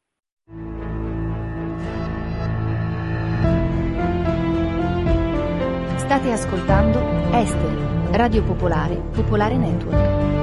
State 5.97 6.31
ascoltando 6.31 7.01
Esteri, 7.37 8.17
Radio 8.17 8.45
Popolare, 8.45 8.95
Popolare 9.13 9.57
Network. 9.57 10.36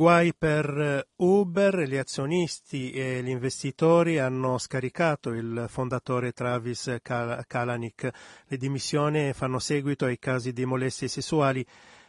Guai 0.00 0.32
per 0.34 1.08
Uber, 1.16 1.80
gli 1.80 1.98
azionisti 1.98 2.90
e 2.90 3.22
gli 3.22 3.28
investitori 3.28 4.18
hanno 4.18 4.56
scaricato 4.56 5.28
il 5.28 5.66
fondatore 5.68 6.32
Travis 6.32 6.96
Kalanick. 7.02 8.10
Le 8.46 8.56
dimissioni 8.56 9.34
fanno 9.34 9.58
seguito 9.58 10.06
ai 10.06 10.18
casi 10.18 10.54
di 10.54 10.64
molestie 10.64 11.06
sessuali 11.06 11.62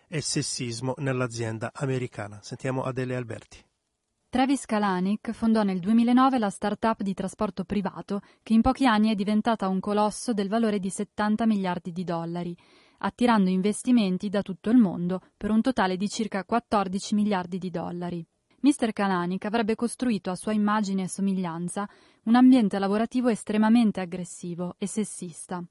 e 0.08 0.22
sessismo 0.22 0.94
nell'azienda 1.00 1.72
americana. 1.74 2.40
Sentiamo 2.42 2.84
Adele 2.84 3.14
Alberti. 3.14 3.62
Travis 4.30 4.66
Kalanick 4.66 5.32
fondò 5.32 5.64
nel 5.64 5.80
2009 5.82 6.40
la 6.40 6.50
start-up 6.50 7.02
di 7.02 7.14
trasporto 7.14 7.66
privato 7.66 8.22
che 8.42 8.54
in 8.54 8.62
pochi 8.62 8.88
anni 8.88 9.12
è 9.12 9.16
diventata 9.16 9.68
un 9.68 9.82
colosso 9.82 10.32
del 10.32 10.48
valore 10.48 10.80
di 10.80 10.90
70 10.90 11.46
miliardi 11.46 11.92
di 11.92 12.06
dollari 12.06 12.56
attirando 13.04 13.50
investimenti 13.50 14.30
da 14.30 14.42
tutto 14.42 14.70
il 14.70 14.78
mondo 14.78 15.22
per 15.38 15.52
un 15.52 15.62
totale 15.62 15.98
di 15.98 16.08
circa 16.08 16.44
14 16.44 17.16
miliardi 17.16 17.58
di 17.58 17.70
dollari. 17.70 18.26
Mr. 18.62 18.94
Kalanick 18.94 19.46
avrebbe 19.46 19.76
costruito 19.76 20.30
a 20.30 20.36
sua 20.36 20.54
immagine 20.54 21.04
e 21.04 21.10
somiglianza 21.10 21.90
un 22.24 22.36
ambiente 22.36 22.78
lavorativo 22.78 23.30
estremamente 23.30 24.00
aggressivo 24.02 24.76
e 24.78 24.88
sessista. 24.88 25.64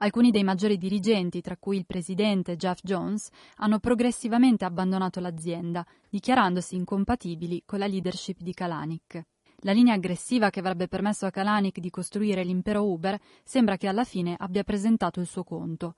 Alcuni 0.00 0.30
dei 0.30 0.44
maggiori 0.44 0.78
dirigenti, 0.78 1.40
tra 1.40 1.56
cui 1.56 1.76
il 1.76 1.84
presidente 1.84 2.56
Jeff 2.56 2.78
Jones, 2.82 3.28
hanno 3.56 3.80
progressivamente 3.80 4.64
abbandonato 4.64 5.18
l'azienda, 5.20 5.84
dichiarandosi 6.08 6.76
incompatibili 6.76 7.64
con 7.66 7.80
la 7.80 7.86
leadership 7.86 8.40
di 8.40 8.54
Kalanick. 8.54 9.22
La 9.62 9.72
linea 9.72 9.94
aggressiva 9.94 10.50
che 10.50 10.60
avrebbe 10.60 10.86
permesso 10.86 11.26
a 11.26 11.30
Kalanick 11.30 11.80
di 11.80 11.90
costruire 11.90 12.44
l'impero 12.44 12.88
Uber 12.88 13.18
sembra 13.42 13.76
che 13.76 13.88
alla 13.88 14.04
fine 14.04 14.36
abbia 14.38 14.62
presentato 14.62 15.18
il 15.18 15.26
suo 15.26 15.42
conto. 15.42 15.96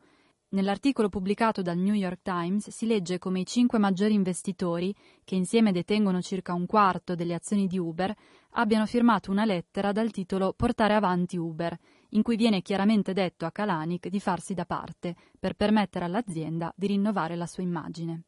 Nell'articolo 0.52 1.09
pubblicato 1.09 1.62
dal 1.62 1.78
New 1.78 1.95
York 1.95 2.23
Times 2.23 2.71
si 2.71 2.87
legge 2.87 3.19
come 3.19 3.38
i 3.38 3.47
cinque 3.47 3.78
maggiori 3.78 4.14
investitori, 4.14 4.92
che 5.23 5.37
insieme 5.37 5.71
detengono 5.71 6.21
circa 6.21 6.54
un 6.54 6.66
quarto 6.66 7.14
delle 7.14 7.35
azioni 7.35 7.69
di 7.69 7.78
Uber, 7.78 8.12
abbiano 8.54 8.85
firmato 8.85 9.30
una 9.30 9.45
lettera 9.45 9.92
dal 9.92 10.11
titolo 10.11 10.52
Portare 10.54 10.95
avanti 10.95 11.37
Uber, 11.37 11.78
in 12.11 12.23
cui 12.23 12.35
viene 12.35 12.62
chiaramente 12.62 13.12
detto 13.12 13.46
a 13.46 13.53
Kalanick 13.53 14.09
di 14.09 14.18
farsi 14.18 14.53
da 14.53 14.64
parte 14.64 15.14
per 15.38 15.55
permettere 15.55 16.05
all'azienda 16.05 16.72
di 16.75 16.88
rinnovare 16.88 17.37
la 17.37 17.46
sua 17.46 17.62
immagine. 17.62 18.22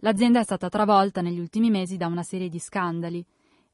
L'azienda 0.00 0.40
è 0.40 0.44
stata 0.44 0.68
travolta 0.68 1.22
negli 1.22 1.40
ultimi 1.40 1.70
mesi 1.70 1.96
da 1.96 2.06
una 2.06 2.22
serie 2.22 2.50
di 2.50 2.58
scandali. 2.58 3.24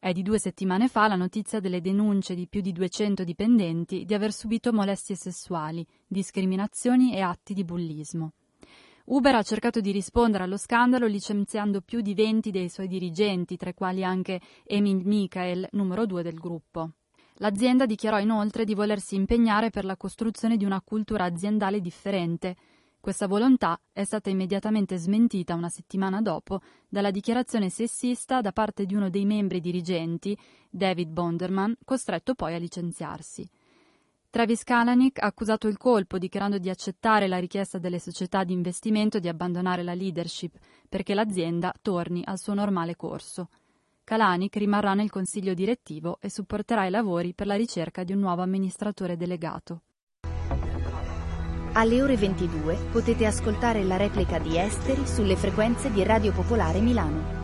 È 0.01 0.13
di 0.13 0.23
due 0.23 0.39
settimane 0.39 0.87
fa 0.87 1.09
la 1.09 1.17
notizia 1.17 1.59
delle 1.59 1.81
denunce 1.81 2.37
di 2.37 2.47
più 2.47 2.61
di 2.61 2.71
200 2.71 3.25
dipendenti 3.25 4.05
di 4.05 4.15
aver 4.15 4.33
subito 4.33 4.73
molestie 4.73 5.17
sessuali, 5.17 5.85
discriminazioni 6.07 7.13
e 7.15 7.21
atti 7.21 7.53
di 7.53 7.65
bullismo. 7.65 8.35
Uber 9.07 9.35
ha 9.35 9.43
cercato 9.43 9.81
di 9.81 9.91
rispondere 9.91 10.45
allo 10.45 10.57
scandalo 10.57 11.09
licenziando 11.09 11.81
più 11.81 12.01
di 12.01 12.15
20 12.15 12.53
dei 12.53 12.69
suoi 12.69 12.87
dirigenti, 12.87 13.57
tra 13.57 13.71
i 13.71 13.75
quali 13.75 14.05
anche 14.05 14.41
Emil 14.65 15.05
Michael, 15.05 15.67
numero 15.73 16.07
2 16.07 16.23
del 16.23 16.39
gruppo. 16.39 16.93
L'azienda 17.39 17.85
dichiarò 17.85 18.21
inoltre 18.21 18.65
di 18.65 18.75
volersi 18.75 19.17
impegnare 19.17 19.71
per 19.71 19.85
la 19.85 19.97
costruzione 19.97 20.57
di 20.57 20.65
una 20.65 20.81
cultura 20.81 21.25
aziendale 21.25 21.81
differente, 21.81 22.55
questa 23.09 23.27
volontà 23.27 23.81
è 23.91 24.05
stata 24.05 24.29
immediatamente 24.29 24.99
smentita 24.99 25.55
una 25.55 25.71
settimana 25.71 26.21
dopo 26.21 26.61
dalla 26.87 27.11
dichiarazione 27.11 27.71
sessista 27.71 28.43
da 28.43 28.53
parte 28.53 28.85
di 28.85 28.95
uno 28.95 29.09
dei 29.09 29.25
membri 29.25 29.63
dirigenti, 29.63 30.37
David 30.69 31.09
Bonderman, 31.09 31.75
costretto 31.87 32.35
poi 32.35 32.55
a 32.55 32.59
licenziarsi. 32.59 33.49
Travis 34.29 34.63
Kalanick 34.63 35.23
ha 35.23 35.27
accusato 35.27 35.69
il 35.69 35.79
colpo 35.79 36.19
dichiarando 36.19 36.59
di 36.59 36.69
accettare 36.69 37.29
la 37.29 37.39
richiesta 37.39 37.79
delle 37.79 37.99
società 37.99 38.45
di 38.45 38.53
investimento 38.53 39.19
di 39.21 39.29
abbandonare 39.29 39.83
la 39.83 39.95
leadership 39.95 40.59
perché 40.87 41.15
l'azienda 41.15 41.73
torni 41.81 42.21
al 42.27 42.39
suo 42.39 42.53
normale 42.53 42.95
corso. 42.95 43.49
Kalanick 44.05 44.57
rimarrà 44.57 44.93
nel 44.93 45.09
consiglio 45.09 45.55
direttivo 45.55 46.19
e 46.21 46.29
supporterà 46.29 46.85
i 46.85 46.91
lavori 46.91 47.33
per 47.33 47.47
la 47.47 47.57
ricerca 47.57 48.05
di 48.05 48.13
un 48.13 48.19
nuovo 48.19 48.43
amministratore 48.43 49.17
delegato. 49.17 49.81
Alle 51.79 52.03
ore 52.03 52.17
22 52.17 52.89
potete 52.91 53.25
ascoltare 53.25 53.85
la 53.85 53.97
replica 53.97 54.41
di 54.41 54.59
Esteri 54.59 55.07
sulle 55.07 55.37
frequenze 55.37 55.93
di 55.93 56.03
Radio 56.03 56.33
Popolare 56.33 56.81
Milano. 56.81 57.37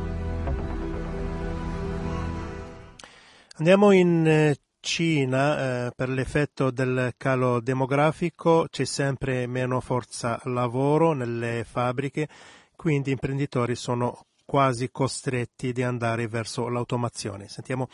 Andiamo 3.59 3.93
in 3.93 4.27
eh, 4.27 4.57
Cina, 4.81 5.87
eh, 5.87 5.93
per 5.95 6.09
l'effetto 6.09 6.73
del 6.73 7.15
calo 7.17 7.61
demografico 7.61 8.67
c'è 8.69 8.85
sempre 8.85 9.47
meno 9.47 9.79
forza 9.79 10.41
lavoro 10.47 11.13
nelle 11.13 11.63
fabbriche, 11.63 12.27
quindi 12.75 13.11
i 13.11 13.13
imprenditori 13.13 13.77
sono 13.77 14.27
quasi 14.45 14.91
costretti 14.91 15.73
di 15.73 15.85
andare 15.85 16.27
verso 16.27 16.69
l'automazione. 16.69 17.47
Sentiamo 17.47 17.87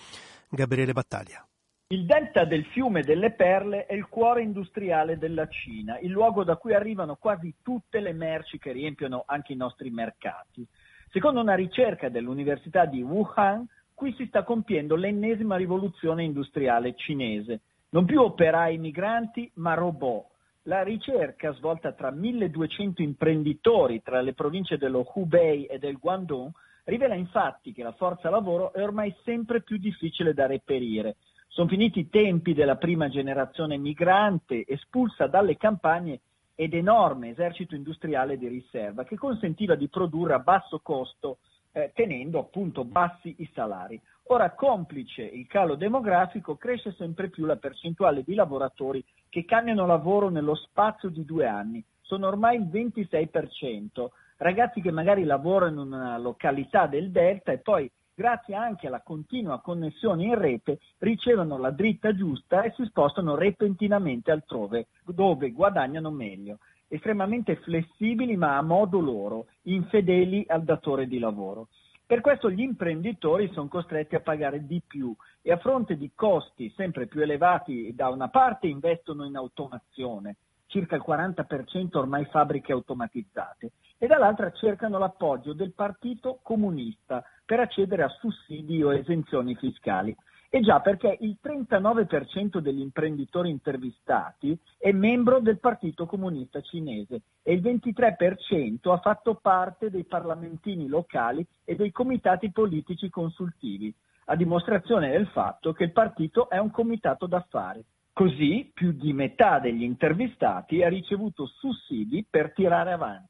Gabriele 0.48 0.94
Battaglia. 0.94 1.44
Il 1.92 2.04
delta 2.04 2.44
del 2.44 2.64
fiume 2.66 3.02
delle 3.02 3.32
Perle 3.32 3.86
è 3.86 3.94
il 3.94 4.06
cuore 4.06 4.42
industriale 4.42 5.18
della 5.18 5.48
Cina, 5.48 5.98
il 5.98 6.12
luogo 6.12 6.44
da 6.44 6.54
cui 6.54 6.72
arrivano 6.72 7.16
quasi 7.16 7.52
tutte 7.64 7.98
le 7.98 8.12
merci 8.12 8.60
che 8.60 8.70
riempiono 8.70 9.24
anche 9.26 9.54
i 9.54 9.56
nostri 9.56 9.90
mercati. 9.90 10.64
Secondo 11.10 11.40
una 11.40 11.56
ricerca 11.56 12.08
dell'Università 12.08 12.84
di 12.84 13.02
Wuhan, 13.02 13.66
qui 13.92 14.14
si 14.14 14.26
sta 14.26 14.44
compiendo 14.44 14.94
l'ennesima 14.94 15.56
rivoluzione 15.56 16.22
industriale 16.22 16.94
cinese. 16.94 17.62
Non 17.88 18.04
più 18.04 18.20
operai 18.20 18.78
migranti, 18.78 19.50
ma 19.54 19.74
robot. 19.74 20.26
La 20.66 20.84
ricerca, 20.84 21.52
svolta 21.54 21.90
tra 21.90 22.12
1200 22.12 23.02
imprenditori 23.02 24.00
tra 24.00 24.20
le 24.20 24.34
province 24.34 24.78
dello 24.78 25.04
Hubei 25.12 25.64
e 25.64 25.80
del 25.80 25.98
Guangdong, 25.98 26.52
rivela 26.84 27.16
infatti 27.16 27.72
che 27.72 27.82
la 27.82 27.94
forza 27.94 28.30
lavoro 28.30 28.72
è 28.72 28.80
ormai 28.80 29.12
sempre 29.24 29.60
più 29.60 29.76
difficile 29.76 30.32
da 30.32 30.46
reperire 30.46 31.16
sono 31.60 31.72
finiti 31.72 31.98
i 31.98 32.08
tempi 32.08 32.54
della 32.54 32.76
prima 32.76 33.10
generazione 33.10 33.76
migrante 33.76 34.64
espulsa 34.66 35.26
dalle 35.26 35.58
campagne 35.58 36.20
ed 36.54 36.72
enorme 36.72 37.28
esercito 37.28 37.74
industriale 37.74 38.38
di 38.38 38.48
riserva 38.48 39.04
che 39.04 39.18
consentiva 39.18 39.74
di 39.74 39.86
produrre 39.88 40.32
a 40.32 40.38
basso 40.38 40.80
costo 40.82 41.36
eh, 41.72 41.92
tenendo 41.94 42.38
appunto 42.38 42.86
bassi 42.86 43.34
i 43.40 43.50
salari. 43.52 44.00
Ora, 44.28 44.54
complice 44.54 45.20
il 45.20 45.46
calo 45.46 45.74
demografico, 45.74 46.56
cresce 46.56 46.94
sempre 46.96 47.28
più 47.28 47.44
la 47.44 47.56
percentuale 47.56 48.22
di 48.24 48.32
lavoratori 48.32 49.04
che 49.28 49.44
cambiano 49.44 49.84
lavoro 49.84 50.30
nello 50.30 50.54
spazio 50.54 51.10
di 51.10 51.26
due 51.26 51.46
anni. 51.46 51.84
Sono 52.00 52.26
ormai 52.26 52.56
il 52.56 52.68
26%. 52.68 54.08
Ragazzi 54.38 54.80
che 54.80 54.90
magari 54.90 55.24
lavorano 55.24 55.82
in 55.82 55.92
una 55.92 56.16
località 56.16 56.86
del 56.86 57.10
Delta 57.10 57.52
e 57.52 57.58
poi 57.58 57.90
grazie 58.14 58.54
anche 58.54 58.86
alla 58.86 59.02
continua 59.02 59.60
connessione 59.60 60.24
in 60.24 60.38
rete, 60.38 60.78
ricevono 60.98 61.58
la 61.58 61.70
dritta 61.70 62.14
giusta 62.14 62.62
e 62.62 62.72
si 62.76 62.84
spostano 62.84 63.34
repentinamente 63.34 64.30
altrove, 64.30 64.88
dove 65.04 65.50
guadagnano 65.50 66.10
meglio. 66.10 66.58
Estremamente 66.88 67.56
flessibili 67.56 68.36
ma 68.36 68.56
a 68.56 68.62
modo 68.62 69.00
loro, 69.00 69.46
infedeli 69.62 70.44
al 70.48 70.64
datore 70.64 71.06
di 71.06 71.18
lavoro. 71.18 71.68
Per 72.10 72.20
questo 72.20 72.50
gli 72.50 72.62
imprenditori 72.62 73.48
sono 73.52 73.68
costretti 73.68 74.16
a 74.16 74.20
pagare 74.20 74.66
di 74.66 74.82
più 74.84 75.14
e 75.42 75.52
a 75.52 75.58
fronte 75.58 75.96
di 75.96 76.10
costi 76.12 76.68
sempre 76.74 77.06
più 77.06 77.20
elevati 77.20 77.94
da 77.94 78.08
una 78.08 78.28
parte 78.28 78.66
investono 78.66 79.24
in 79.24 79.36
automazione, 79.36 80.34
circa 80.66 80.96
il 80.96 81.04
40% 81.06 81.96
ormai 81.96 82.24
fabbriche 82.24 82.72
automatizzate, 82.72 83.70
e 84.02 84.06
dall'altra 84.06 84.50
cercano 84.52 84.96
l'appoggio 84.96 85.52
del 85.52 85.74
Partito 85.74 86.38
Comunista 86.42 87.22
per 87.44 87.60
accedere 87.60 88.02
a 88.02 88.08
sussidi 88.08 88.82
o 88.82 88.94
esenzioni 88.94 89.54
fiscali. 89.56 90.16
E 90.48 90.60
già 90.60 90.80
perché 90.80 91.18
il 91.20 91.36
39% 91.40 92.58
degli 92.60 92.80
imprenditori 92.80 93.50
intervistati 93.50 94.58
è 94.78 94.90
membro 94.90 95.38
del 95.40 95.60
Partito 95.60 96.06
Comunista 96.06 96.62
Cinese 96.62 97.20
e 97.42 97.52
il 97.52 97.60
23% 97.60 98.90
ha 98.90 98.98
fatto 98.98 99.34
parte 99.34 99.90
dei 99.90 100.04
parlamentini 100.04 100.88
locali 100.88 101.46
e 101.62 101.76
dei 101.76 101.92
comitati 101.92 102.50
politici 102.50 103.10
consultivi, 103.10 103.94
a 104.24 104.34
dimostrazione 104.34 105.10
del 105.10 105.26
fatto 105.26 105.74
che 105.74 105.84
il 105.84 105.92
partito 105.92 106.48
è 106.48 106.56
un 106.56 106.70
comitato 106.70 107.26
d'affari. 107.26 107.84
Così 108.14 108.70
più 108.72 108.92
di 108.92 109.12
metà 109.12 109.58
degli 109.58 109.82
intervistati 109.82 110.82
ha 110.82 110.88
ricevuto 110.88 111.46
sussidi 111.46 112.26
per 112.28 112.52
tirare 112.54 112.92
avanti. 112.92 113.29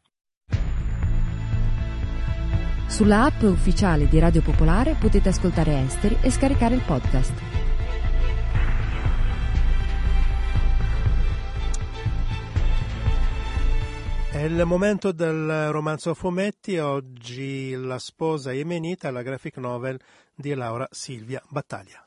Sulla 2.90 3.22
app 3.22 3.42
ufficiale 3.42 4.08
di 4.08 4.18
Radio 4.18 4.42
Popolare 4.42 4.96
potete 4.98 5.28
ascoltare 5.28 5.78
Esteri 5.78 6.18
e 6.20 6.28
scaricare 6.28 6.74
il 6.74 6.82
podcast. 6.84 7.32
È 14.32 14.42
il 14.42 14.66
momento 14.66 15.12
del 15.12 15.70
romanzo 15.70 16.10
a 16.10 16.14
fumetti, 16.14 16.78
oggi 16.78 17.74
La 17.76 17.98
sposa 18.00 18.52
yemenita, 18.52 19.12
la 19.12 19.22
graphic 19.22 19.58
novel 19.58 19.98
di 20.34 20.52
Laura 20.52 20.88
Silvia 20.90 21.40
Battaglia. 21.48 22.04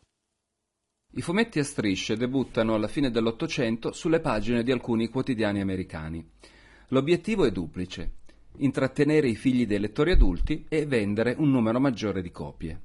I 1.12 1.22
fumetti 1.22 1.60
a 1.60 1.64
strisce 1.64 2.18
debuttano 2.18 2.74
alla 2.74 2.90
fine 2.90 3.10
dell'Ottocento 3.10 3.94
sulle 3.94 4.20
pagine 4.20 4.64
di 4.64 4.72
alcuni 4.72 5.08
quotidiani 5.08 5.62
americani. 5.62 6.30
L'obiettivo 6.90 7.46
è 7.46 7.52
duplice 7.52 8.18
intrattenere 8.58 9.28
i 9.28 9.36
figli 9.36 9.66
dei 9.66 9.80
lettori 9.80 10.12
adulti 10.12 10.66
e 10.68 10.86
vendere 10.86 11.36
un 11.38 11.52
numero 11.52 11.80
maggiore 11.80 12.22
di 12.22 12.32
copie. 12.32 12.82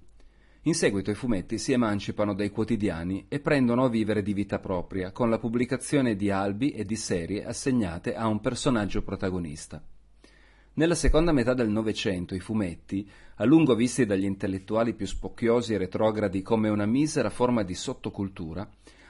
In 0.62 0.74
seguito 0.74 1.10
i 1.10 1.14
fumetti 1.14 1.56
si 1.56 1.72
emancipano 1.72 2.34
dai 2.34 2.50
quotidiani 2.50 3.26
e 3.28 3.40
prendono 3.40 3.84
a 3.84 3.88
vivere 3.88 4.22
di 4.22 4.32
vita 4.32 4.58
propria, 4.58 5.12
con 5.12 5.30
la 5.30 5.38
pubblicazione 5.38 6.16
di 6.16 6.30
albi 6.30 6.70
e 6.70 6.84
di 6.84 6.96
serie 6.96 7.44
assegnate 7.44 8.14
a 8.14 8.26
un 8.26 8.40
personaggio 8.40 9.02
protagonista. 9.02 9.82
Nella 10.74 10.94
seconda 10.94 11.32
metà 11.32 11.54
del 11.54 11.70
Novecento 11.70 12.34
i 12.34 12.40
fumetti, 12.40 13.08
a 13.36 13.44
lungo 13.44 13.74
visti 13.74 14.06
dagli 14.06 14.24
intellettuali 14.24 14.94
più 14.94 15.06
spocchiosi 15.06 15.74
e 15.74 15.78
retrogradi 15.78 16.42
come 16.42 16.68
una 16.68 16.86
misera 16.86 17.30
forma 17.30 17.62
di 17.62 17.74
sottocultura, 17.74 18.68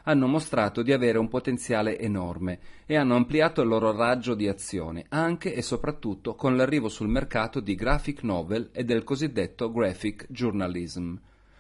hanno 0.09 0.27
mostrato 0.27 0.83
di 0.83 0.93
avere 0.93 1.19
un 1.19 1.29
potenziale 1.29 1.99
enorme 1.99 2.61
e 2.87 2.97
hanno 2.97 3.15
ampliato 3.15 3.61
il 3.61 3.69
loro 3.69 3.95
raggio 3.95 4.35
di 4.35 4.49
azione, 4.49 5.05
anche 5.11 5.53
e 5.53 5.61
soprattutto 5.61 6.35
con 6.35 6.57
l'arrivo 6.57 6.89
sul 6.89 7.09
mercato 7.09 7.61
di 7.61 7.75
graphic 7.75 8.23
novel 8.23 8.71
e 8.73 8.85
del 8.85 9.05
cosiddetto 9.05 9.71
graphic 9.71 10.27
journalism, 10.31 11.15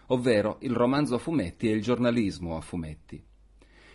ovvero 0.06 0.56
il 0.60 0.72
romanzo 0.72 1.16
a 1.16 1.18
fumetti 1.18 1.68
e 1.68 1.72
il 1.72 1.82
giornalismo 1.82 2.56
a 2.56 2.62
fumetti. 2.62 3.22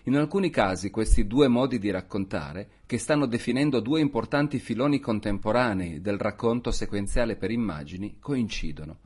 In 0.04 0.18
alcuni 0.18 0.52
casi 0.52 0.92
questi 0.92 1.26
due 1.26 1.48
modi 1.48 1.80
di 1.80 1.90
raccontare, 1.90 2.82
che 2.86 3.00
stanno 3.00 3.26
definendo 3.26 3.80
due 3.80 4.02
importanti 4.02 4.60
filoni 4.60 5.00
contemporanei 5.00 6.00
del 6.00 6.20
racconto 6.20 6.70
sequenziale 6.70 7.38
per 7.38 7.50
immagini, 7.50 8.18
coincidono. 8.20 9.00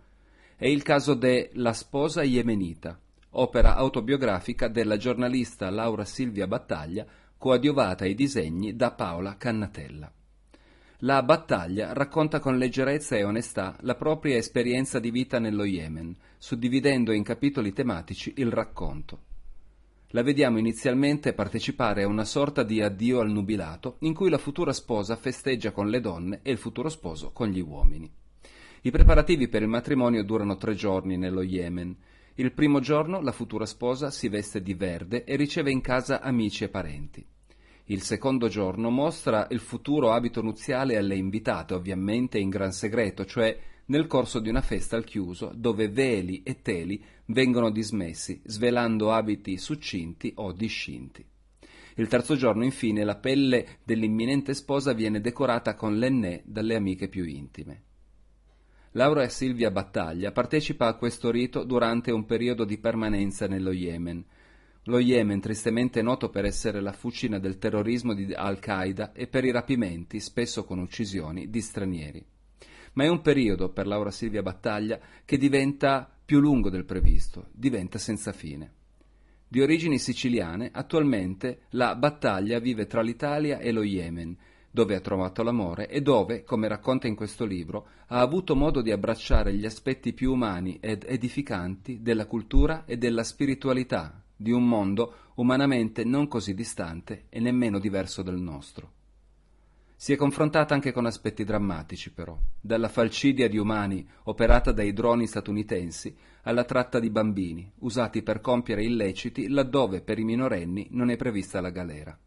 È 0.58 0.68
il 0.68 0.82
caso 0.82 1.14
de 1.14 1.52
La 1.54 1.72
sposa 1.72 2.24
yemenita, 2.24 3.00
opera 3.40 3.76
autobiografica 3.76 4.68
della 4.68 4.98
giornalista 4.98 5.70
Laura 5.70 6.06
Silvia 6.06 6.48
Battaglia, 6.48 7.06
coadiuvata 7.38 8.04
ai 8.04 8.16
disegni 8.16 8.76
da 8.76 8.92
Paola 8.92 9.38
Cannatella. 9.38 10.12
La 11.02 11.22
Battaglia 11.22 11.94
racconta 11.94 12.40
con 12.40 12.58
leggerezza 12.58 13.16
e 13.16 13.24
onestà 13.24 13.78
la 13.82 13.94
propria 13.94 14.38
esperienza 14.38 14.98
di 14.98 15.12
vita 15.12 15.38
nello 15.38 15.64
Yemen, 15.64 16.16
suddividendo 16.40 17.12
in 17.12 17.22
capitoli 17.22 17.74
tematici 17.74 18.34
il 18.38 18.52
racconto. 18.52 19.20
La 20.12 20.24
vediamo 20.24 20.58
inizialmente 20.58 21.34
partecipare 21.34 22.02
a 22.02 22.08
una 22.08 22.24
sorta 22.24 22.64
di 22.64 22.82
addio 22.82 23.20
al 23.20 23.30
nubilato, 23.30 23.98
in 24.00 24.16
cui 24.16 24.30
la 24.32 24.40
futura 24.40 24.74
sposa 24.74 25.16
festeggia 25.16 25.72
con 25.72 25.90
le 25.90 26.00
donne 26.00 26.40
e 26.42 26.50
il 26.50 26.58
futuro 26.58 26.90
sposo 26.90 27.32
con 27.32 27.50
gli 27.50 27.60
uomini. 27.62 28.10
I 28.82 28.90
preparativi 28.90 29.48
per 29.48 29.62
il 29.62 29.68
matrimonio 29.68 30.24
durano 30.24 30.58
tre 30.58 30.74
giorni 30.74 31.18
nello 31.18 31.44
Yemen. 31.44 31.96
Il 32.40 32.52
primo 32.52 32.80
giorno 32.80 33.20
la 33.20 33.32
futura 33.32 33.66
sposa 33.66 34.12
si 34.12 34.30
veste 34.30 34.62
di 34.62 34.76
verde 34.76 35.24
e 35.24 35.36
riceve 35.36 35.72
in 35.72 35.82
casa 35.82 36.22
amici 36.22 36.66
e 36.66 36.70
parenti. 36.70 37.26
Il 37.86 38.04
secondo 38.04 38.48
giorno 38.48 38.92
mostra 38.92 39.48
il 39.50 39.60
futuro 39.60 40.12
abito 40.12 40.44
nuziale 40.44 40.98
alle 40.98 41.16
invitate, 41.16 41.74
ovviamente 41.74 42.38
in 42.38 42.50
gran 42.50 42.72
segreto, 42.72 43.26
cioè 43.26 43.58
nel 43.86 44.06
corso 44.06 44.40
di 44.40 44.50
una 44.50 44.62
festa 44.62 44.96
al 44.96 45.04
chiuso, 45.04 45.52
dove 45.56 45.90
veli 45.90 46.44
e 46.44 46.62
teli 46.62 47.04
vengono 47.26 47.72
dismessi, 47.72 48.40
svelando 48.46 49.12
abiti 49.12 49.58
succinti 49.58 50.34
o 50.36 50.52
discinti. 50.52 51.26
Il 51.96 52.08
terzo 52.08 52.36
giorno, 52.36 52.64
infine, 52.64 53.04
la 53.04 53.16
pelle 53.16 53.80
dell'imminente 53.84 54.54
sposa 54.54 54.94
viene 54.94 55.22
decorata 55.22 55.74
con 55.74 55.98
l'ennè 55.98 56.44
dalle 56.46 56.76
amiche 56.76 57.08
più 57.08 57.24
intime. 57.24 57.82
Laura 58.98 59.22
e 59.22 59.30
Silvia 59.30 59.70
Battaglia 59.70 60.32
partecipa 60.32 60.88
a 60.88 60.96
questo 60.96 61.30
rito 61.30 61.64
durante 61.64 62.12
un 62.12 62.26
periodo 62.26 62.66
di 62.66 62.80
permanenza 62.80 63.46
nello 63.46 63.72
Yemen, 63.72 64.26
lo 64.86 64.98
Yemen, 64.98 65.40
tristemente 65.40 66.02
noto 66.02 66.32
per 66.32 66.46
essere 66.46 66.82
la 66.82 66.94
fucina 66.94 67.38
del 67.38 67.60
terrorismo 67.60 68.16
di 68.16 68.34
Al-Qaeda 68.34 69.12
e 69.12 69.28
per 69.28 69.46
i 69.46 69.52
rapimenti, 69.52 70.20
spesso 70.20 70.64
con 70.64 70.80
uccisioni, 70.80 71.52
di 71.52 71.62
stranieri. 71.62 72.26
Ma 72.94 73.04
è 73.04 73.08
un 73.08 73.22
periodo, 73.22 73.70
per 73.70 73.86
Laura 73.86 74.10
Silvia 74.10 74.42
Battaglia, 74.42 75.00
che 75.24 75.38
diventa 75.38 76.12
più 76.26 76.40
lungo 76.40 76.72
del 76.72 76.86
previsto, 76.86 77.50
diventa 77.52 78.00
senza 78.00 78.32
fine. 78.32 78.72
Di 79.48 79.62
origini 79.62 80.00
siciliane, 80.00 80.72
attualmente 80.74 81.66
la 81.70 81.96
Battaglia 81.96 82.58
vive 82.58 82.88
tra 82.88 83.04
l'Italia 83.04 83.60
e 83.60 83.72
lo 83.72 83.84
Yemen, 83.84 84.36
dove 84.70 84.96
ha 84.96 85.00
trovato 85.00 85.44
l'amore 85.44 85.88
e 85.90 86.02
dove, 86.02 86.44
come 86.44 86.68
racconta 86.68 87.08
in 87.08 87.16
questo 87.16 87.46
libro, 87.46 87.88
ha 88.08 88.20
avuto 88.20 88.56
modo 88.56 88.82
di 88.82 88.92
abbracciare 88.92 89.54
gli 89.54 89.66
aspetti 89.66 90.14
più 90.14 90.34
umani 90.34 90.78
ed 90.80 91.04
edificanti 91.08 92.02
della 92.02 92.26
cultura 92.26 92.86
e 92.86 92.98
della 92.98 93.24
spiritualità 93.24 94.22
di 94.36 94.52
un 94.52 94.68
mondo 94.68 95.14
umanamente 95.36 96.04
non 96.04 96.28
così 96.28 96.54
distante 96.54 97.26
e 97.30 97.40
nemmeno 97.40 97.80
diverso 97.80 98.22
dal 98.22 98.40
nostro. 98.40 98.92
Si 100.00 100.14
è 100.14 100.16
confrontata 100.16 100.76
anche 100.76 100.92
con 100.92 101.08
aspetti 101.08 101.44
drammatici, 101.44 102.12
però, 102.12 102.38
dalla 102.62 102.88
falcidia 102.88 103.50
di 103.50 103.58
umani 103.58 104.08
operata 104.26 104.72
dai 104.72 104.94
droni 104.94 105.26
statunitensi 105.26 106.16
alla 106.44 106.66
tratta 106.66 107.00
di 107.00 107.10
bambini, 107.10 107.72
usati 107.80 108.22
per 108.22 108.40
compiere 108.40 108.84
illeciti 108.84 109.48
laddove 109.48 110.02
per 110.02 110.20
i 110.20 110.24
minorenni 110.24 110.88
non 110.92 111.10
è 111.10 111.18
prevista 111.18 111.62
la 111.62 111.72
galera. 111.72 112.18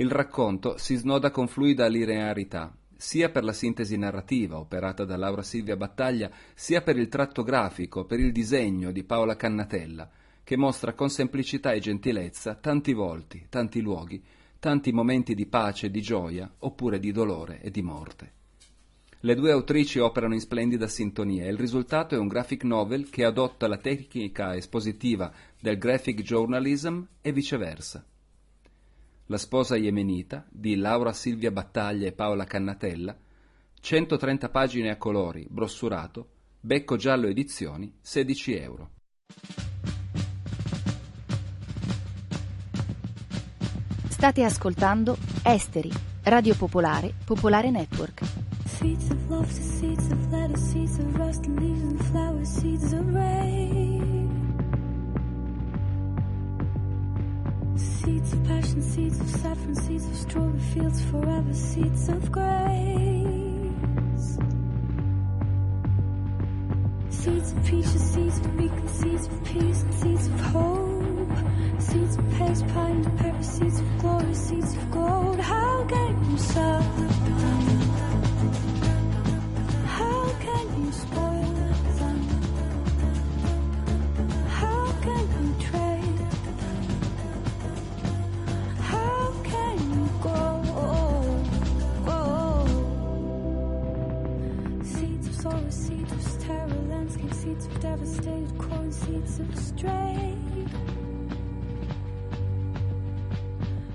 Il 0.00 0.12
racconto 0.12 0.76
si 0.76 0.94
snoda 0.94 1.32
con 1.32 1.48
fluida 1.48 1.88
linearità, 1.88 2.72
sia 2.96 3.30
per 3.30 3.42
la 3.42 3.52
sintesi 3.52 3.96
narrativa 3.96 4.56
operata 4.56 5.04
da 5.04 5.16
Laura 5.16 5.42
Silvia 5.42 5.76
Battaglia, 5.76 6.30
sia 6.54 6.82
per 6.82 6.96
il 6.96 7.08
tratto 7.08 7.42
grafico, 7.42 8.04
per 8.04 8.20
il 8.20 8.30
disegno 8.30 8.92
di 8.92 9.02
Paola 9.02 9.34
Cannatella, 9.34 10.08
che 10.44 10.56
mostra 10.56 10.92
con 10.92 11.10
semplicità 11.10 11.72
e 11.72 11.80
gentilezza 11.80 12.54
tanti 12.54 12.92
volti, 12.92 13.46
tanti 13.48 13.80
luoghi, 13.80 14.22
tanti 14.60 14.92
momenti 14.92 15.34
di 15.34 15.46
pace 15.46 15.86
e 15.86 15.90
di 15.90 16.00
gioia, 16.00 16.48
oppure 16.58 17.00
di 17.00 17.10
dolore 17.10 17.60
e 17.60 17.72
di 17.72 17.82
morte. 17.82 18.32
Le 19.18 19.34
due 19.34 19.50
autrici 19.50 19.98
operano 19.98 20.34
in 20.34 20.40
splendida 20.40 20.86
sintonia 20.86 21.44
e 21.44 21.48
il 21.48 21.58
risultato 21.58 22.14
è 22.14 22.18
un 22.18 22.28
graphic 22.28 22.62
novel 22.62 23.10
che 23.10 23.24
adotta 23.24 23.66
la 23.66 23.78
tecnica 23.78 24.54
espositiva 24.54 25.32
del 25.58 25.76
graphic 25.76 26.22
journalism 26.22 27.00
e 27.20 27.32
viceversa. 27.32 28.06
La 29.30 29.36
sposa 29.36 29.76
yemenita 29.76 30.46
di 30.48 30.74
Laura 30.76 31.12
Silvia 31.12 31.50
Battaglia 31.50 32.06
e 32.06 32.12
Paola 32.12 32.44
Cannatella, 32.44 33.14
130 33.78 34.48
pagine 34.48 34.88
a 34.88 34.96
colori, 34.96 35.46
brossurato, 35.50 36.28
Becco 36.58 36.96
Giallo 36.96 37.26
Edizioni, 37.26 37.92
16 38.00 38.54
euro. 38.56 38.90
State 44.08 44.44
ascoltando 44.44 45.18
Esteri, 45.42 45.92
Radio 46.22 46.54
Popolare, 46.54 47.12
Popolare 47.22 47.70
Network. 47.70 48.22
Seeds 48.64 49.10
of 49.10 49.28
love 49.28 49.46
to 49.46 49.62
seeds 49.62 50.10
of 50.10 50.30
lettuce, 50.30 50.70
seeds 50.70 50.98
of 50.98 51.14
rust 51.16 51.44
and 51.44 51.60
leaves 51.60 51.82
and 51.82 52.02
flowers, 52.04 52.48
seeds 52.48 52.92
of 52.94 53.06
rain. 53.12 54.26
Seeds 57.76 58.32
of 58.32 58.57
passion, 58.78 58.82
seeds 58.82 59.20
of 59.20 59.30
saffron, 59.40 59.74
seeds 59.74 60.06
of 60.06 60.16
strawberry 60.16 60.58
fields 60.60 61.04
forever, 61.06 61.54
seeds 61.54 62.08
of 62.08 62.32
grace. 62.32 62.48
Seeds 67.10 67.52
of 67.52 67.64
peaches, 67.64 68.10
seeds 68.12 68.38
of 68.38 68.54
weakness, 68.56 68.92
seeds 68.92 69.26
of 69.26 69.44
peace, 69.44 69.82
and 69.82 69.94
seeds 69.94 70.26
of 70.26 70.40
hope. 70.40 71.38
Seeds 71.78 72.16
of 72.16 72.30
paste, 72.32 72.66
pine, 72.68 73.04
and 73.04 73.18
pepper, 73.18 73.42
seeds 73.42 73.80
of 73.80 73.98
glory, 73.98 74.34
seeds 74.34 74.74
of 74.76 74.90
gold. 74.90 75.40
How 75.40 75.77
sorrow, 95.38 95.70
seeds 95.70 96.10
of 96.12 96.42
terror, 96.42 96.66
landscape, 96.90 97.32
seeds 97.32 97.66
of 97.66 97.80
devastated 97.80 98.58
corn, 98.58 98.90
seeds 98.90 99.38
of 99.38 99.56
stray. 99.56 100.36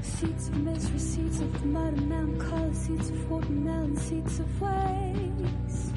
Seeds 0.02 0.48
of 0.48 0.58
misery, 0.58 1.00
seeds 1.00 1.42
of 1.42 1.66
mud 1.66 1.94
and 1.98 2.08
melancholy, 2.08 2.74
seeds 2.74 3.10
of 3.10 3.30
watermelon, 3.30 3.98
seeds 3.98 4.40
of 4.40 4.62
waste. 4.62 5.92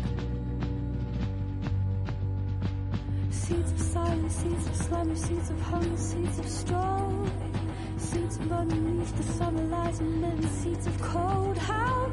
Seeds 3.31 3.71
of 3.71 3.81
silence, 3.81 4.35
seeds 4.35 4.67
of 4.67 4.77
slumber, 4.77 5.15
seeds 5.15 5.51
of 5.51 5.61
hunger, 5.61 5.97
seeds 5.97 6.39
of 6.41 6.49
storm. 6.49 7.31
Seeds 7.99 8.37
of 8.39 8.53
underneath 8.53 9.17
the 9.17 9.23
summer 9.23 9.63
light 9.63 10.01
and 10.01 10.25
then 10.25 10.43
seeds 10.43 10.87
of 10.89 11.01
cold. 11.01 11.57
How 11.57 12.07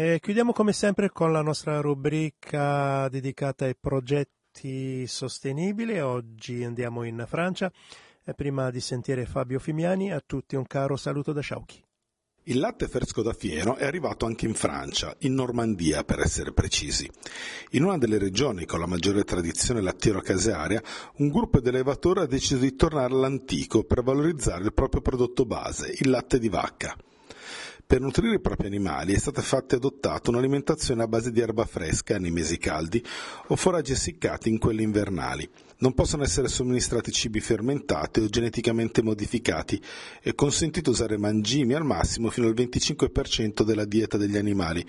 E 0.00 0.20
chiudiamo 0.20 0.52
come 0.52 0.72
sempre 0.72 1.10
con 1.10 1.32
la 1.32 1.42
nostra 1.42 1.80
rubrica 1.80 3.08
dedicata 3.08 3.64
ai 3.64 3.74
progetti 3.74 5.04
sostenibili. 5.08 5.98
Oggi 5.98 6.62
andiamo 6.62 7.02
in 7.02 7.24
Francia 7.26 7.68
e 8.22 8.32
prima 8.32 8.70
di 8.70 8.78
sentire 8.78 9.26
Fabio 9.26 9.58
Fimiani 9.58 10.12
a 10.12 10.22
tutti 10.24 10.54
un 10.54 10.64
caro 10.68 10.94
saluto 10.94 11.32
da 11.32 11.40
Sciauchi. 11.40 11.82
Il 12.44 12.60
latte 12.60 12.86
fresco 12.86 13.22
da 13.22 13.32
fieno 13.32 13.74
è 13.74 13.86
arrivato 13.86 14.24
anche 14.24 14.46
in 14.46 14.54
Francia, 14.54 15.16
in 15.22 15.34
Normandia 15.34 16.04
per 16.04 16.20
essere 16.20 16.52
precisi. 16.52 17.10
In 17.70 17.82
una 17.82 17.98
delle 17.98 18.18
regioni 18.18 18.66
con 18.66 18.78
la 18.78 18.86
maggiore 18.86 19.24
tradizione 19.24 19.80
lattiero-casearia, 19.80 20.80
un 21.16 21.28
gruppo 21.28 21.58
di 21.58 21.70
allevatori 21.70 22.20
ha 22.20 22.26
deciso 22.26 22.58
di 22.58 22.76
tornare 22.76 23.12
all'antico 23.12 23.82
per 23.82 24.04
valorizzare 24.04 24.62
il 24.62 24.72
proprio 24.72 25.00
prodotto 25.00 25.44
base, 25.44 25.92
il 25.98 26.08
latte 26.08 26.38
di 26.38 26.48
vacca. 26.48 26.96
Per 27.88 28.02
nutrire 28.02 28.34
i 28.34 28.40
propri 28.40 28.66
animali 28.66 29.14
è 29.14 29.18
stata 29.18 29.40
fatta 29.40 29.72
e 29.72 29.78
adottata 29.78 30.28
un'alimentazione 30.28 31.02
a 31.02 31.08
base 31.08 31.32
di 31.32 31.40
erba 31.40 31.64
fresca 31.64 32.18
nei 32.18 32.30
mesi 32.30 32.58
caldi 32.58 33.02
o 33.46 33.56
foraggi 33.56 33.92
essiccati 33.92 34.50
in 34.50 34.58
quelli 34.58 34.82
invernali. 34.82 35.48
Non 35.78 35.94
possono 35.94 36.22
essere 36.22 36.48
somministrati 36.48 37.10
cibi 37.10 37.40
fermentati 37.40 38.20
o 38.20 38.28
geneticamente 38.28 39.02
modificati 39.02 39.80
e 40.20 40.34
consentito 40.34 40.90
usare 40.90 41.16
mangimi 41.16 41.72
al 41.72 41.86
massimo 41.86 42.28
fino 42.28 42.46
al 42.46 42.52
25% 42.52 43.62
della 43.62 43.86
dieta 43.86 44.18
degli 44.18 44.36
animali, 44.36 44.86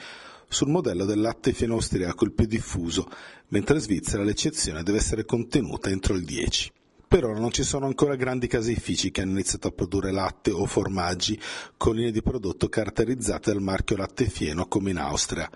sul 0.50 0.68
modello 0.68 1.06
del 1.06 1.22
latte 1.22 1.54
fieno 1.54 1.76
austriaco 1.76 2.26
il 2.26 2.34
più 2.34 2.48
diffuso, 2.48 3.10
mentre 3.48 3.76
in 3.76 3.82
Svizzera 3.82 4.24
l'eccezione 4.24 4.84
deve 4.84 4.98
essere 4.98 5.24
contenuta 5.24 5.88
entro 5.90 6.16
il 6.16 6.26
10%. 6.26 6.79
Per 7.10 7.26
ora 7.26 7.40
non 7.40 7.50
ci 7.50 7.64
sono 7.64 7.88
ancora 7.88 8.16
grandi 8.16 8.46
caseifici 8.46 9.10
che 9.10 9.22
hanno 9.22 9.32
iniziato 9.32 9.68
a 9.68 9.72
produrre 9.72 10.12
latte 10.12 10.52
o 10.52 10.68
formaggi 10.68 11.42
con 11.76 11.96
linee 11.96 12.12
di 12.12 12.22
prodotto 12.22 12.70
caratterizzate 12.70 13.52
dal 13.52 13.64
marchio 13.64 13.98
latte 13.98 14.28
fieno 14.28 14.68
come 14.68 14.92
in 14.92 15.00
Austria, 15.00 15.50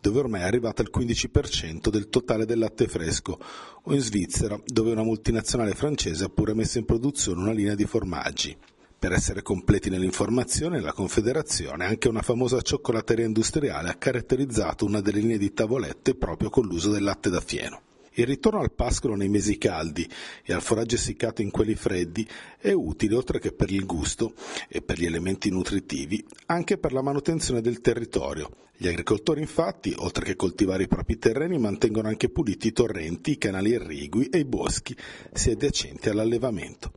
dove 0.00 0.18
ormai 0.18 0.40
è 0.40 0.44
arrivata 0.44 0.82
al 0.82 0.90
15% 0.92 1.88
del 1.88 2.08
totale 2.08 2.46
del 2.46 2.58
latte 2.58 2.88
fresco, 2.88 3.38
o 3.80 3.94
in 3.94 4.00
Svizzera, 4.00 4.60
dove 4.66 4.90
una 4.90 5.04
multinazionale 5.04 5.76
francese 5.76 6.24
ha 6.24 6.30
pure 6.30 6.52
messo 6.52 6.78
in 6.78 6.84
produzione 6.84 7.42
una 7.42 7.52
linea 7.52 7.76
di 7.76 7.86
formaggi. 7.86 8.56
Per 8.98 9.12
essere 9.12 9.40
completi 9.40 9.90
nell'informazione, 9.90 10.80
la 10.80 10.92
Confederazione, 10.92 11.84
anche 11.84 12.08
una 12.08 12.22
famosa 12.22 12.60
cioccolateria 12.60 13.24
industriale, 13.24 13.90
ha 13.90 13.94
caratterizzato 13.94 14.84
una 14.84 15.00
delle 15.00 15.20
linee 15.20 15.38
di 15.38 15.52
tavolette 15.52 16.16
proprio 16.16 16.50
con 16.50 16.66
l'uso 16.66 16.90
del 16.90 17.04
latte 17.04 17.30
da 17.30 17.40
fieno. 17.40 17.82
Il 18.18 18.26
ritorno 18.26 18.58
al 18.58 18.72
pascolo 18.72 19.14
nei 19.14 19.28
mesi 19.28 19.58
caldi 19.58 20.04
e 20.44 20.52
al 20.52 20.60
foraggio 20.60 20.96
essiccato 20.96 21.40
in 21.40 21.52
quelli 21.52 21.76
freddi 21.76 22.28
è 22.58 22.72
utile 22.72 23.14
oltre 23.14 23.38
che 23.38 23.52
per 23.52 23.70
il 23.70 23.86
gusto 23.86 24.32
e 24.68 24.82
per 24.82 24.98
gli 24.98 25.06
elementi 25.06 25.50
nutritivi, 25.50 26.26
anche 26.46 26.78
per 26.78 26.92
la 26.92 27.00
manutenzione 27.00 27.60
del 27.60 27.80
territorio. 27.80 28.50
Gli 28.76 28.88
agricoltori 28.88 29.40
infatti, 29.40 29.94
oltre 29.96 30.24
che 30.24 30.34
coltivare 30.34 30.82
i 30.82 30.88
propri 30.88 31.16
terreni, 31.16 31.58
mantengono 31.58 32.08
anche 32.08 32.28
puliti 32.28 32.66
i 32.66 32.72
torrenti, 32.72 33.30
i 33.30 33.38
canali 33.38 33.70
irrigui 33.70 34.26
e 34.30 34.38
i 34.38 34.44
boschi, 34.44 34.96
sia 35.32 35.52
adiacenti 35.52 36.08
all'allevamento. 36.08 36.90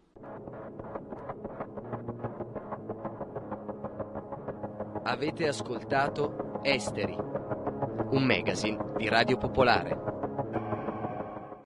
Avete 5.03 5.45
ascoltato 5.45 6.62
Esteri, 6.63 7.15
un 7.15 8.23
magazine 8.25 8.93
di 8.97 9.07
Radio 9.07 9.38
Popolare. 9.38 10.20